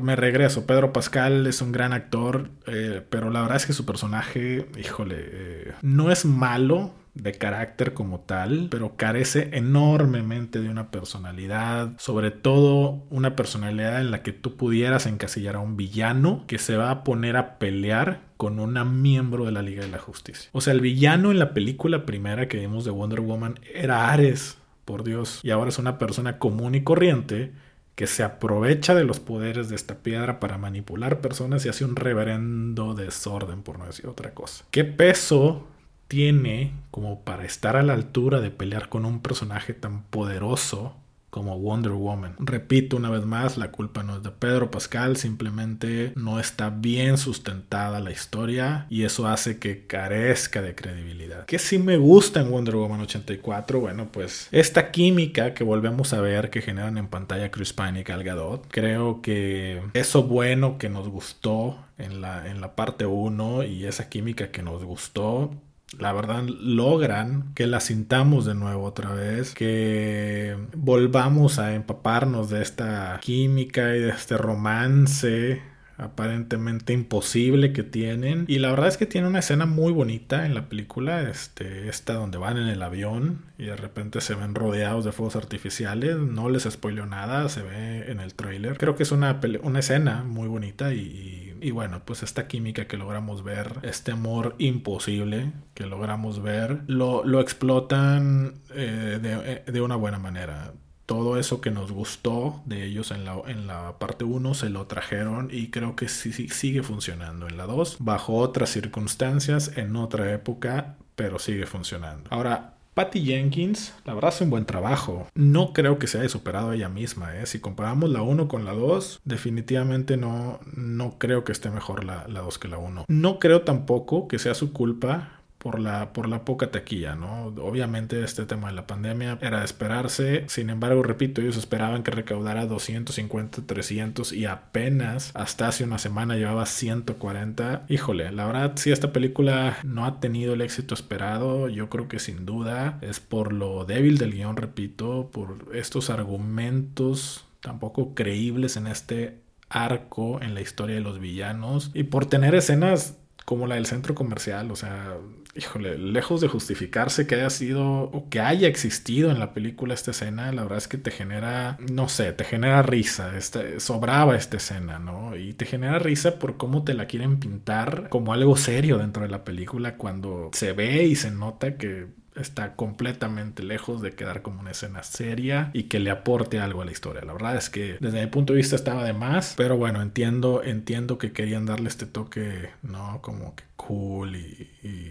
me 0.00 0.16
regreso. 0.16 0.66
Pedro 0.66 0.92
Pascal 0.92 1.46
es 1.46 1.60
un 1.60 1.72
gran 1.72 1.92
actor, 1.92 2.50
eh, 2.66 3.04
pero 3.10 3.30
la 3.30 3.42
verdad 3.42 3.56
es 3.56 3.66
que 3.66 3.72
su 3.72 3.84
personaje, 3.84 4.68
híjole, 4.78 5.16
eh, 5.18 5.72
no 5.82 6.10
es 6.10 6.24
malo 6.24 6.94
de 7.14 7.32
carácter 7.32 7.94
como 7.94 8.20
tal, 8.20 8.68
pero 8.70 8.96
carece 8.96 9.48
enormemente 9.52 10.60
de 10.60 10.68
una 10.68 10.90
personalidad, 10.90 11.92
sobre 11.98 12.30
todo 12.30 13.04
una 13.10 13.34
personalidad 13.36 14.00
en 14.00 14.10
la 14.10 14.22
que 14.22 14.32
tú 14.32 14.56
pudieras 14.56 15.06
encasillar 15.06 15.56
a 15.56 15.60
un 15.60 15.76
villano 15.76 16.44
que 16.46 16.58
se 16.58 16.76
va 16.76 16.90
a 16.90 17.04
poner 17.04 17.36
a 17.36 17.58
pelear 17.58 18.20
con 18.36 18.60
una 18.60 18.84
miembro 18.84 19.46
de 19.46 19.52
la 19.52 19.62
Liga 19.62 19.82
de 19.82 19.88
la 19.90 19.98
Justicia. 19.98 20.50
O 20.52 20.60
sea, 20.60 20.74
el 20.74 20.82
villano 20.82 21.30
en 21.30 21.38
la 21.38 21.54
película 21.54 22.04
primera 22.04 22.48
que 22.48 22.58
vimos 22.58 22.84
de 22.84 22.90
Wonder 22.90 23.20
Woman 23.20 23.58
era 23.74 24.10
Ares 24.10 24.58
por 24.86 25.04
Dios, 25.04 25.40
y 25.42 25.50
ahora 25.50 25.68
es 25.68 25.78
una 25.78 25.98
persona 25.98 26.38
común 26.38 26.74
y 26.74 26.82
corriente 26.82 27.52
que 27.94 28.06
se 28.06 28.22
aprovecha 28.22 28.94
de 28.94 29.04
los 29.04 29.20
poderes 29.20 29.68
de 29.68 29.76
esta 29.76 29.96
piedra 29.96 30.40
para 30.40 30.56
manipular 30.56 31.20
personas 31.20 31.64
y 31.66 31.68
hace 31.68 31.84
un 31.84 31.96
reverendo 31.96 32.94
desorden, 32.94 33.62
por 33.62 33.78
no 33.78 33.86
decir 33.86 34.06
otra 34.06 34.32
cosa. 34.32 34.64
¿Qué 34.70 34.84
peso 34.84 35.66
tiene 36.08 36.72
como 36.90 37.22
para 37.22 37.44
estar 37.44 37.76
a 37.76 37.82
la 37.82 37.94
altura 37.94 38.40
de 38.40 38.50
pelear 38.50 38.88
con 38.88 39.04
un 39.04 39.20
personaje 39.20 39.74
tan 39.74 40.02
poderoso 40.04 40.94
como 41.30 41.58
Wonder 41.58 41.92
Woman. 41.92 42.36
Repito 42.38 42.96
una 42.96 43.10
vez 43.10 43.24
más, 43.24 43.58
la 43.58 43.70
culpa 43.70 44.02
no 44.02 44.16
es 44.16 44.22
de 44.22 44.30
Pedro 44.30 44.70
Pascal, 44.70 45.16
simplemente 45.16 46.12
no 46.16 46.40
está 46.40 46.70
bien 46.70 47.18
sustentada 47.18 48.00
la 48.00 48.10
historia 48.10 48.86
y 48.88 49.04
eso 49.04 49.26
hace 49.26 49.58
que 49.58 49.86
carezca 49.86 50.62
de 50.62 50.74
credibilidad. 50.74 51.44
¿Qué 51.46 51.58
sí 51.58 51.78
me 51.78 51.96
gusta 51.96 52.40
en 52.40 52.50
Wonder 52.50 52.76
Woman 52.76 53.00
84? 53.00 53.80
Bueno, 53.80 54.08
pues 54.10 54.48
esta 54.52 54.90
química 54.90 55.54
que 55.54 55.64
volvemos 55.64 56.12
a 56.12 56.20
ver 56.20 56.50
que 56.50 56.62
generan 56.62 56.98
en 56.98 57.08
pantalla 57.08 57.50
Chris 57.50 57.72
Pine 57.72 58.00
y 58.00 58.02
Gal 58.02 58.24
Gadot, 58.24 58.66
creo 58.70 59.20
que 59.20 59.82
eso 59.94 60.22
bueno 60.22 60.78
que 60.78 60.88
nos 60.88 61.08
gustó 61.08 61.78
en 61.98 62.20
la, 62.20 62.48
en 62.48 62.60
la 62.60 62.74
parte 62.74 63.06
1 63.06 63.64
y 63.64 63.86
esa 63.86 64.08
química 64.08 64.50
que 64.50 64.62
nos 64.62 64.84
gustó 64.84 65.50
la 65.98 66.12
verdad 66.12 66.42
logran 66.44 67.54
que 67.54 67.66
la 67.66 67.80
sintamos 67.80 68.44
de 68.44 68.54
nuevo 68.54 68.84
otra 68.84 69.12
vez, 69.12 69.54
que 69.54 70.56
volvamos 70.74 71.58
a 71.58 71.74
empaparnos 71.74 72.50
de 72.50 72.62
esta 72.62 73.18
química 73.22 73.94
y 73.96 74.00
de 74.00 74.10
este 74.10 74.36
romance 74.36 75.62
aparentemente 75.96 76.92
imposible 76.92 77.72
que 77.72 77.82
tienen. 77.82 78.44
Y 78.48 78.58
la 78.58 78.70
verdad 78.70 78.88
es 78.88 78.96
que 78.96 79.06
tiene 79.06 79.28
una 79.28 79.38
escena 79.38 79.66
muy 79.66 79.92
bonita 79.92 80.46
en 80.46 80.54
la 80.54 80.68
película 80.68 81.28
este 81.28 81.88
esta 81.88 82.14
donde 82.14 82.38
van 82.38 82.58
en 82.58 82.68
el 82.68 82.82
avión 82.82 83.44
y 83.58 83.64
de 83.66 83.76
repente 83.76 84.20
se 84.20 84.34
ven 84.34 84.54
rodeados 84.54 85.04
de 85.04 85.12
fuegos 85.12 85.36
artificiales. 85.36 86.16
No 86.16 86.48
les 86.48 86.64
spoileo 86.64 87.06
nada 87.06 87.48
se 87.48 87.62
ve 87.62 88.10
en 88.10 88.20
el 88.20 88.34
trailer 88.34 88.78
creo 88.78 88.96
que 88.96 89.04
es 89.04 89.12
una, 89.12 89.40
una 89.62 89.78
escena 89.78 90.22
muy 90.24 90.48
bonita 90.48 90.92
y 90.92 91.46
y 91.60 91.70
bueno, 91.70 92.02
pues 92.04 92.22
esta 92.22 92.46
química 92.46 92.86
que 92.86 92.96
logramos 92.96 93.42
ver, 93.42 93.78
este 93.82 94.12
amor 94.12 94.54
imposible 94.58 95.52
que 95.74 95.86
logramos 95.86 96.42
ver, 96.42 96.82
lo, 96.86 97.24
lo 97.24 97.40
explotan 97.40 98.54
eh, 98.74 99.18
de, 99.20 99.72
de 99.72 99.80
una 99.80 99.96
buena 99.96 100.18
manera 100.18 100.72
todo 101.06 101.38
eso 101.38 101.60
que 101.60 101.70
nos 101.70 101.92
gustó 101.92 102.60
de 102.66 102.84
ellos 102.84 103.12
en 103.12 103.24
la, 103.24 103.40
en 103.46 103.66
la 103.66 103.98
parte 103.98 104.24
1 104.24 104.54
se 104.54 104.68
lo 104.70 104.86
trajeron 104.86 105.48
y 105.50 105.70
creo 105.70 105.96
que 105.96 106.08
sí, 106.08 106.32
sí, 106.32 106.48
sigue 106.48 106.82
funcionando 106.82 107.48
en 107.48 107.56
la 107.56 107.66
2, 107.66 107.98
bajo 108.00 108.34
otras 108.34 108.70
circunstancias, 108.70 109.72
en 109.76 109.96
otra 109.96 110.32
época, 110.32 110.96
pero 111.14 111.38
sigue 111.38 111.66
funcionando. 111.66 112.28
Ahora, 112.30 112.74
Patty 112.96 113.26
Jenkins, 113.26 113.94
la 114.06 114.14
verdad 114.14 114.28
hace 114.28 114.44
un 114.44 114.50
buen 114.50 114.64
trabajo. 114.64 115.28
No 115.34 115.74
creo 115.74 115.98
que 115.98 116.06
se 116.06 116.18
haya 116.18 116.30
superado 116.30 116.72
ella 116.72 116.88
misma. 116.88 117.36
¿eh? 117.36 117.44
Si 117.44 117.60
comparamos 117.60 118.08
la 118.08 118.22
1 118.22 118.48
con 118.48 118.64
la 118.64 118.72
2, 118.72 119.20
definitivamente 119.22 120.16
no, 120.16 120.60
no 120.74 121.18
creo 121.18 121.44
que 121.44 121.52
esté 121.52 121.68
mejor 121.68 122.04
la, 122.04 122.26
la 122.26 122.40
2 122.40 122.58
que 122.58 122.68
la 122.68 122.78
1. 122.78 123.04
No 123.06 123.38
creo 123.38 123.62
tampoco 123.62 124.28
que 124.28 124.38
sea 124.38 124.54
su 124.54 124.72
culpa 124.72 125.35
por 125.66 125.80
la, 125.80 126.12
por 126.12 126.28
la 126.28 126.44
poca 126.44 126.70
taquilla, 126.70 127.16
¿no? 127.16 127.46
Obviamente 127.46 128.22
este 128.22 128.46
tema 128.46 128.68
de 128.68 128.74
la 128.74 128.86
pandemia 128.86 129.36
era 129.42 129.58
de 129.58 129.64
esperarse, 129.64 130.44
sin 130.46 130.70
embargo, 130.70 131.02
repito, 131.02 131.40
ellos 131.40 131.56
esperaban 131.56 132.04
que 132.04 132.12
recaudara 132.12 132.66
250, 132.66 133.62
300 133.66 134.32
y 134.32 134.44
apenas 134.46 135.32
hasta 135.34 135.66
hace 135.66 135.82
una 135.82 135.98
semana 135.98 136.36
llevaba 136.36 136.66
140. 136.66 137.84
Híjole, 137.88 138.30
la 138.30 138.46
verdad, 138.46 138.74
si 138.76 138.92
esta 138.92 139.12
película 139.12 139.78
no 139.82 140.06
ha 140.06 140.20
tenido 140.20 140.54
el 140.54 140.60
éxito 140.60 140.94
esperado, 140.94 141.68
yo 141.68 141.88
creo 141.88 142.06
que 142.06 142.20
sin 142.20 142.46
duda 142.46 143.00
es 143.00 143.18
por 143.18 143.52
lo 143.52 143.84
débil 143.84 144.18
del 144.18 144.34
guion, 144.34 144.56
repito, 144.56 145.30
por 145.32 145.66
estos 145.74 146.10
argumentos 146.10 147.44
tampoco 147.60 148.14
creíbles 148.14 148.76
en 148.76 148.86
este 148.86 149.40
arco 149.68 150.40
en 150.40 150.54
la 150.54 150.60
historia 150.60 150.94
de 150.94 151.00
los 151.00 151.18
villanos 151.18 151.90
y 151.92 152.04
por 152.04 152.26
tener 152.26 152.54
escenas 152.54 153.16
como 153.44 153.66
la 153.66 153.76
del 153.76 153.86
centro 153.86 154.14
comercial, 154.14 154.70
o 154.72 154.76
sea, 154.76 155.16
híjole, 155.54 155.98
lejos 155.98 156.40
de 156.40 156.48
justificarse 156.48 157.26
que 157.26 157.36
haya 157.36 157.50
sido 157.50 157.84
o 157.84 158.28
que 158.28 158.40
haya 158.40 158.68
existido 158.68 159.30
en 159.30 159.38
la 159.38 159.54
película 159.54 159.94
esta 159.94 160.10
escena, 160.10 160.52
la 160.52 160.62
verdad 160.62 160.78
es 160.78 160.88
que 160.88 160.98
te 160.98 161.10
genera, 161.10 161.78
no 161.92 162.08
sé, 162.08 162.32
te 162.32 162.44
genera 162.44 162.82
risa, 162.82 163.36
este, 163.36 163.80
sobraba 163.80 164.36
esta 164.36 164.56
escena, 164.56 164.98
¿no? 164.98 165.36
Y 165.36 165.54
te 165.54 165.64
genera 165.64 165.98
risa 165.98 166.38
por 166.38 166.56
cómo 166.56 166.84
te 166.84 166.94
la 166.94 167.06
quieren 167.06 167.38
pintar 167.38 168.08
como 168.08 168.32
algo 168.32 168.56
serio 168.56 168.98
dentro 168.98 169.22
de 169.22 169.28
la 169.28 169.44
película 169.44 169.96
cuando 169.96 170.50
se 170.52 170.72
ve 170.72 171.04
y 171.04 171.16
se 171.16 171.30
nota 171.30 171.76
que 171.76 172.08
está 172.36 172.74
completamente 172.74 173.62
lejos 173.62 174.02
de 174.02 174.12
quedar 174.12 174.42
como 174.42 174.60
una 174.60 174.70
escena 174.70 175.02
seria 175.02 175.70
y 175.72 175.84
que 175.84 176.00
le 176.00 176.10
aporte 176.10 176.60
algo 176.60 176.82
a 176.82 176.84
la 176.84 176.92
historia. 176.92 177.22
La 177.24 177.32
verdad 177.32 177.56
es 177.56 177.70
que 177.70 177.96
desde 178.00 178.20
mi 178.20 178.26
punto 178.26 178.52
de 178.52 178.58
vista 178.58 178.76
estaba 178.76 179.04
de 179.04 179.12
más, 179.12 179.54
pero 179.56 179.76
bueno, 179.76 180.02
entiendo, 180.02 180.62
entiendo 180.62 181.18
que 181.18 181.32
querían 181.32 181.66
darle 181.66 181.88
este 181.88 182.06
toque, 182.06 182.70
¿no? 182.82 183.20
Como 183.22 183.54
que 183.54 183.64
cool 183.76 184.36
y, 184.36 184.70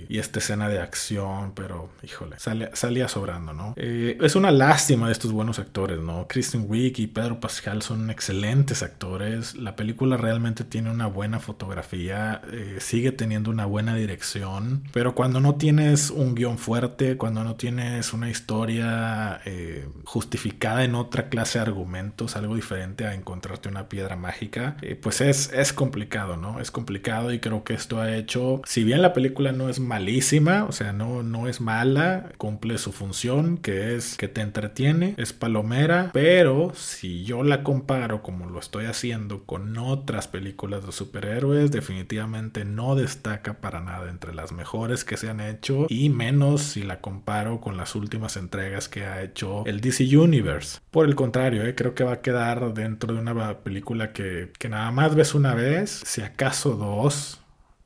esta 0.09 0.39
escena 0.39 0.69
de 0.69 0.79
acción, 0.79 1.51
pero 1.53 1.89
híjole, 2.01 2.37
salía 2.39 3.09
sobrando, 3.09 3.51
¿no? 3.51 3.73
Eh, 3.75 4.17
es 4.21 4.37
una 4.37 4.49
lástima 4.49 5.07
de 5.07 5.11
estos 5.11 5.33
buenos 5.33 5.59
actores, 5.59 5.99
¿no? 5.99 6.25
Kristen 6.29 6.65
Wiig 6.69 6.97
y 6.99 7.07
Pedro 7.07 7.41
Pascal 7.41 7.81
son 7.81 8.09
excelentes 8.09 8.81
actores. 8.81 9.55
La 9.55 9.75
película 9.75 10.15
realmente 10.15 10.63
tiene 10.63 10.89
una 10.89 11.07
buena 11.07 11.39
fotografía, 11.39 12.41
eh, 12.49 12.77
sigue 12.79 13.11
teniendo 13.11 13.49
una 13.49 13.65
buena 13.65 13.93
dirección, 13.93 14.83
pero 14.93 15.15
cuando 15.15 15.41
no 15.41 15.55
tienes 15.55 16.11
un 16.11 16.33
guion 16.33 16.57
fuerte, 16.57 17.14
cuando 17.15 17.43
no 17.43 17.55
tienes 17.55 18.13
una 18.13 18.29
historia 18.29 19.41
eh, 19.45 19.87
justificada 20.03 20.83
en 20.83 20.95
otra 20.95 21.29
clase 21.29 21.59
de 21.59 21.65
argumentos, 21.65 22.35
algo 22.35 22.55
diferente 22.55 23.05
a 23.05 23.13
encontrarte 23.13 23.69
una 23.69 23.89
piedra 23.89 24.15
mágica, 24.15 24.77
pues 25.01 25.21
es, 25.21 25.51
es 25.53 25.73
complicado, 25.73 26.37
¿no? 26.37 26.59
Es 26.59 26.71
complicado 26.71 27.33
y 27.33 27.39
creo 27.39 27.63
que 27.63 27.73
esto 27.73 27.99
ha 27.99 28.15
hecho 28.15 28.61
si 28.65 28.83
bien 28.83 29.01
la 29.01 29.13
película 29.13 29.51
no 29.51 29.69
es 29.69 29.79
malísima, 29.79 30.65
o 30.65 30.71
sea, 30.71 30.93
no, 30.93 31.23
no 31.23 31.47
es 31.47 31.61
mala, 31.61 32.31
cumple 32.37 32.77
su 32.77 32.91
función, 32.91 33.57
que 33.57 33.95
es 33.95 34.17
que 34.17 34.27
te 34.27 34.41
entretiene, 34.41 35.15
es 35.17 35.33
palomera, 35.33 36.09
pero 36.13 36.73
si 36.75 37.23
yo 37.23 37.43
la 37.43 37.63
comparo 37.63 38.21
como 38.21 38.47
lo 38.47 38.59
estoy 38.59 38.85
haciendo 38.85 39.43
con 39.43 39.77
otras 39.77 40.27
películas 40.27 40.85
de 40.85 40.91
superhéroes, 40.91 41.71
definitivamente 41.71 42.65
no 42.65 42.95
destaca 42.95 43.55
para 43.55 43.81
nada 43.81 44.09
entre 44.09 44.33
las 44.33 44.51
mejores 44.51 45.03
que 45.03 45.17
se 45.17 45.29
han 45.29 45.39
hecho 45.39 45.85
y 45.89 46.09
menos 46.09 46.61
si 46.61 46.83
la 46.83 47.01
comparo 47.05 47.61
con 47.61 47.77
las 47.77 47.93
últimas 47.93 48.35
entregas 48.35 48.89
que 48.89 49.05
ha 49.05 49.21
hecho 49.21 49.63
el 49.67 49.79
DC 49.79 50.17
Universe. 50.17 50.79
Por 50.89 51.05
el 51.05 51.13
contrario, 51.13 51.63
eh, 51.63 51.75
creo 51.75 51.93
que 51.93 52.03
va 52.03 52.13
a 52.13 52.21
quedar 52.21 52.73
dentro 52.73 53.13
de 53.13 53.19
una 53.19 53.59
película 53.59 54.11
que, 54.11 54.51
que 54.57 54.69
nada 54.69 54.89
más 54.89 55.13
ves 55.13 55.35
una 55.35 55.53
vez, 55.53 56.01
si 56.03 56.23
acaso 56.23 56.71
dos, 56.71 57.41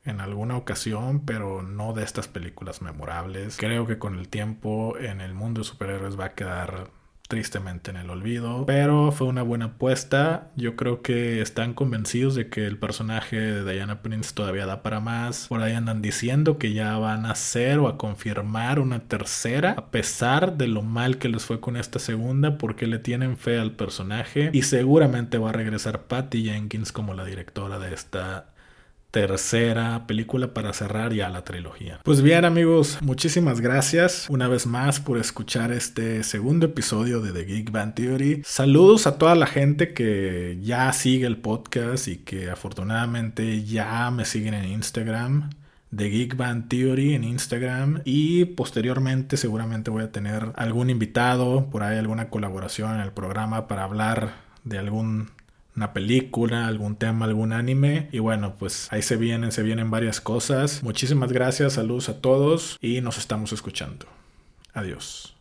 en 0.06 0.22
alguna 0.22 0.56
ocasión, 0.56 1.26
pero 1.26 1.60
no 1.60 1.92
de 1.92 2.02
estas 2.02 2.28
películas 2.28 2.80
memorables. 2.80 3.58
Creo 3.58 3.86
que 3.86 3.98
con 3.98 4.18
el 4.18 4.30
tiempo 4.30 4.96
en 4.96 5.20
el 5.20 5.34
mundo 5.34 5.60
de 5.60 5.66
superhéroes 5.66 6.18
va 6.18 6.24
a 6.24 6.34
quedar 6.34 6.88
tristemente 7.30 7.92
en 7.92 7.96
el 7.96 8.10
olvido, 8.10 8.66
pero 8.66 9.12
fue 9.12 9.28
una 9.28 9.42
buena 9.42 9.66
apuesta. 9.66 10.50
Yo 10.56 10.74
creo 10.74 11.00
que 11.00 11.40
están 11.40 11.74
convencidos 11.74 12.34
de 12.34 12.48
que 12.48 12.66
el 12.66 12.76
personaje 12.76 13.40
de 13.40 13.72
Diana 13.72 14.02
Prince 14.02 14.34
todavía 14.34 14.66
da 14.66 14.82
para 14.82 14.98
más. 14.98 15.46
Por 15.46 15.62
ahí 15.62 15.72
andan 15.72 16.02
diciendo 16.02 16.58
que 16.58 16.72
ya 16.72 16.98
van 16.98 17.24
a 17.24 17.30
hacer 17.30 17.78
o 17.78 17.86
a 17.86 17.96
confirmar 17.96 18.80
una 18.80 18.98
tercera, 18.98 19.76
a 19.78 19.90
pesar 19.92 20.56
de 20.56 20.66
lo 20.66 20.82
mal 20.82 21.18
que 21.18 21.28
les 21.28 21.44
fue 21.44 21.60
con 21.60 21.76
esta 21.76 22.00
segunda, 22.00 22.58
porque 22.58 22.88
le 22.88 22.98
tienen 22.98 23.36
fe 23.38 23.58
al 23.58 23.70
personaje 23.70 24.50
y 24.52 24.62
seguramente 24.62 25.38
va 25.38 25.50
a 25.50 25.52
regresar 25.52 26.02
Patty 26.02 26.42
Jenkins 26.42 26.90
como 26.90 27.14
la 27.14 27.24
directora 27.24 27.78
de 27.78 27.94
esta 27.94 28.48
tercera 29.10 30.06
película 30.06 30.54
para 30.54 30.72
cerrar 30.72 31.12
ya 31.12 31.28
la 31.28 31.44
trilogía. 31.44 32.00
Pues 32.04 32.22
bien 32.22 32.44
amigos, 32.44 32.98
muchísimas 33.02 33.60
gracias 33.60 34.26
una 34.28 34.48
vez 34.48 34.66
más 34.66 35.00
por 35.00 35.18
escuchar 35.18 35.72
este 35.72 36.22
segundo 36.22 36.66
episodio 36.66 37.20
de 37.20 37.32
The 37.32 37.44
Geek 37.44 37.70
Band 37.70 37.94
Theory. 37.94 38.42
Saludos 38.44 39.06
a 39.06 39.18
toda 39.18 39.34
la 39.34 39.46
gente 39.46 39.92
que 39.94 40.58
ya 40.62 40.92
sigue 40.92 41.26
el 41.26 41.38
podcast 41.38 42.08
y 42.08 42.18
que 42.18 42.50
afortunadamente 42.50 43.64
ya 43.64 44.10
me 44.10 44.24
siguen 44.24 44.54
en 44.54 44.66
Instagram. 44.66 45.50
The 45.94 46.08
Geek 46.08 46.36
Band 46.36 46.68
Theory 46.68 47.14
en 47.14 47.24
Instagram 47.24 48.02
y 48.04 48.44
posteriormente 48.44 49.36
seguramente 49.36 49.90
voy 49.90 50.04
a 50.04 50.12
tener 50.12 50.52
algún 50.54 50.88
invitado, 50.88 51.68
por 51.68 51.82
ahí 51.82 51.98
alguna 51.98 52.30
colaboración 52.30 52.94
en 52.94 53.00
el 53.00 53.10
programa 53.10 53.66
para 53.66 53.82
hablar 53.82 54.34
de 54.62 54.78
algún 54.78 55.30
una 55.80 55.94
película, 55.94 56.66
algún 56.66 56.96
tema, 56.96 57.24
algún 57.24 57.54
anime. 57.54 58.10
Y 58.12 58.18
bueno, 58.18 58.56
pues 58.58 58.86
ahí 58.92 59.00
se 59.00 59.16
vienen, 59.16 59.50
se 59.50 59.62
vienen 59.62 59.90
varias 59.90 60.20
cosas. 60.20 60.82
Muchísimas 60.82 61.32
gracias, 61.32 61.72
saludos 61.72 62.10
a 62.10 62.20
todos 62.20 62.76
y 62.82 63.00
nos 63.00 63.16
estamos 63.16 63.54
escuchando. 63.54 64.04
Adiós. 64.74 65.39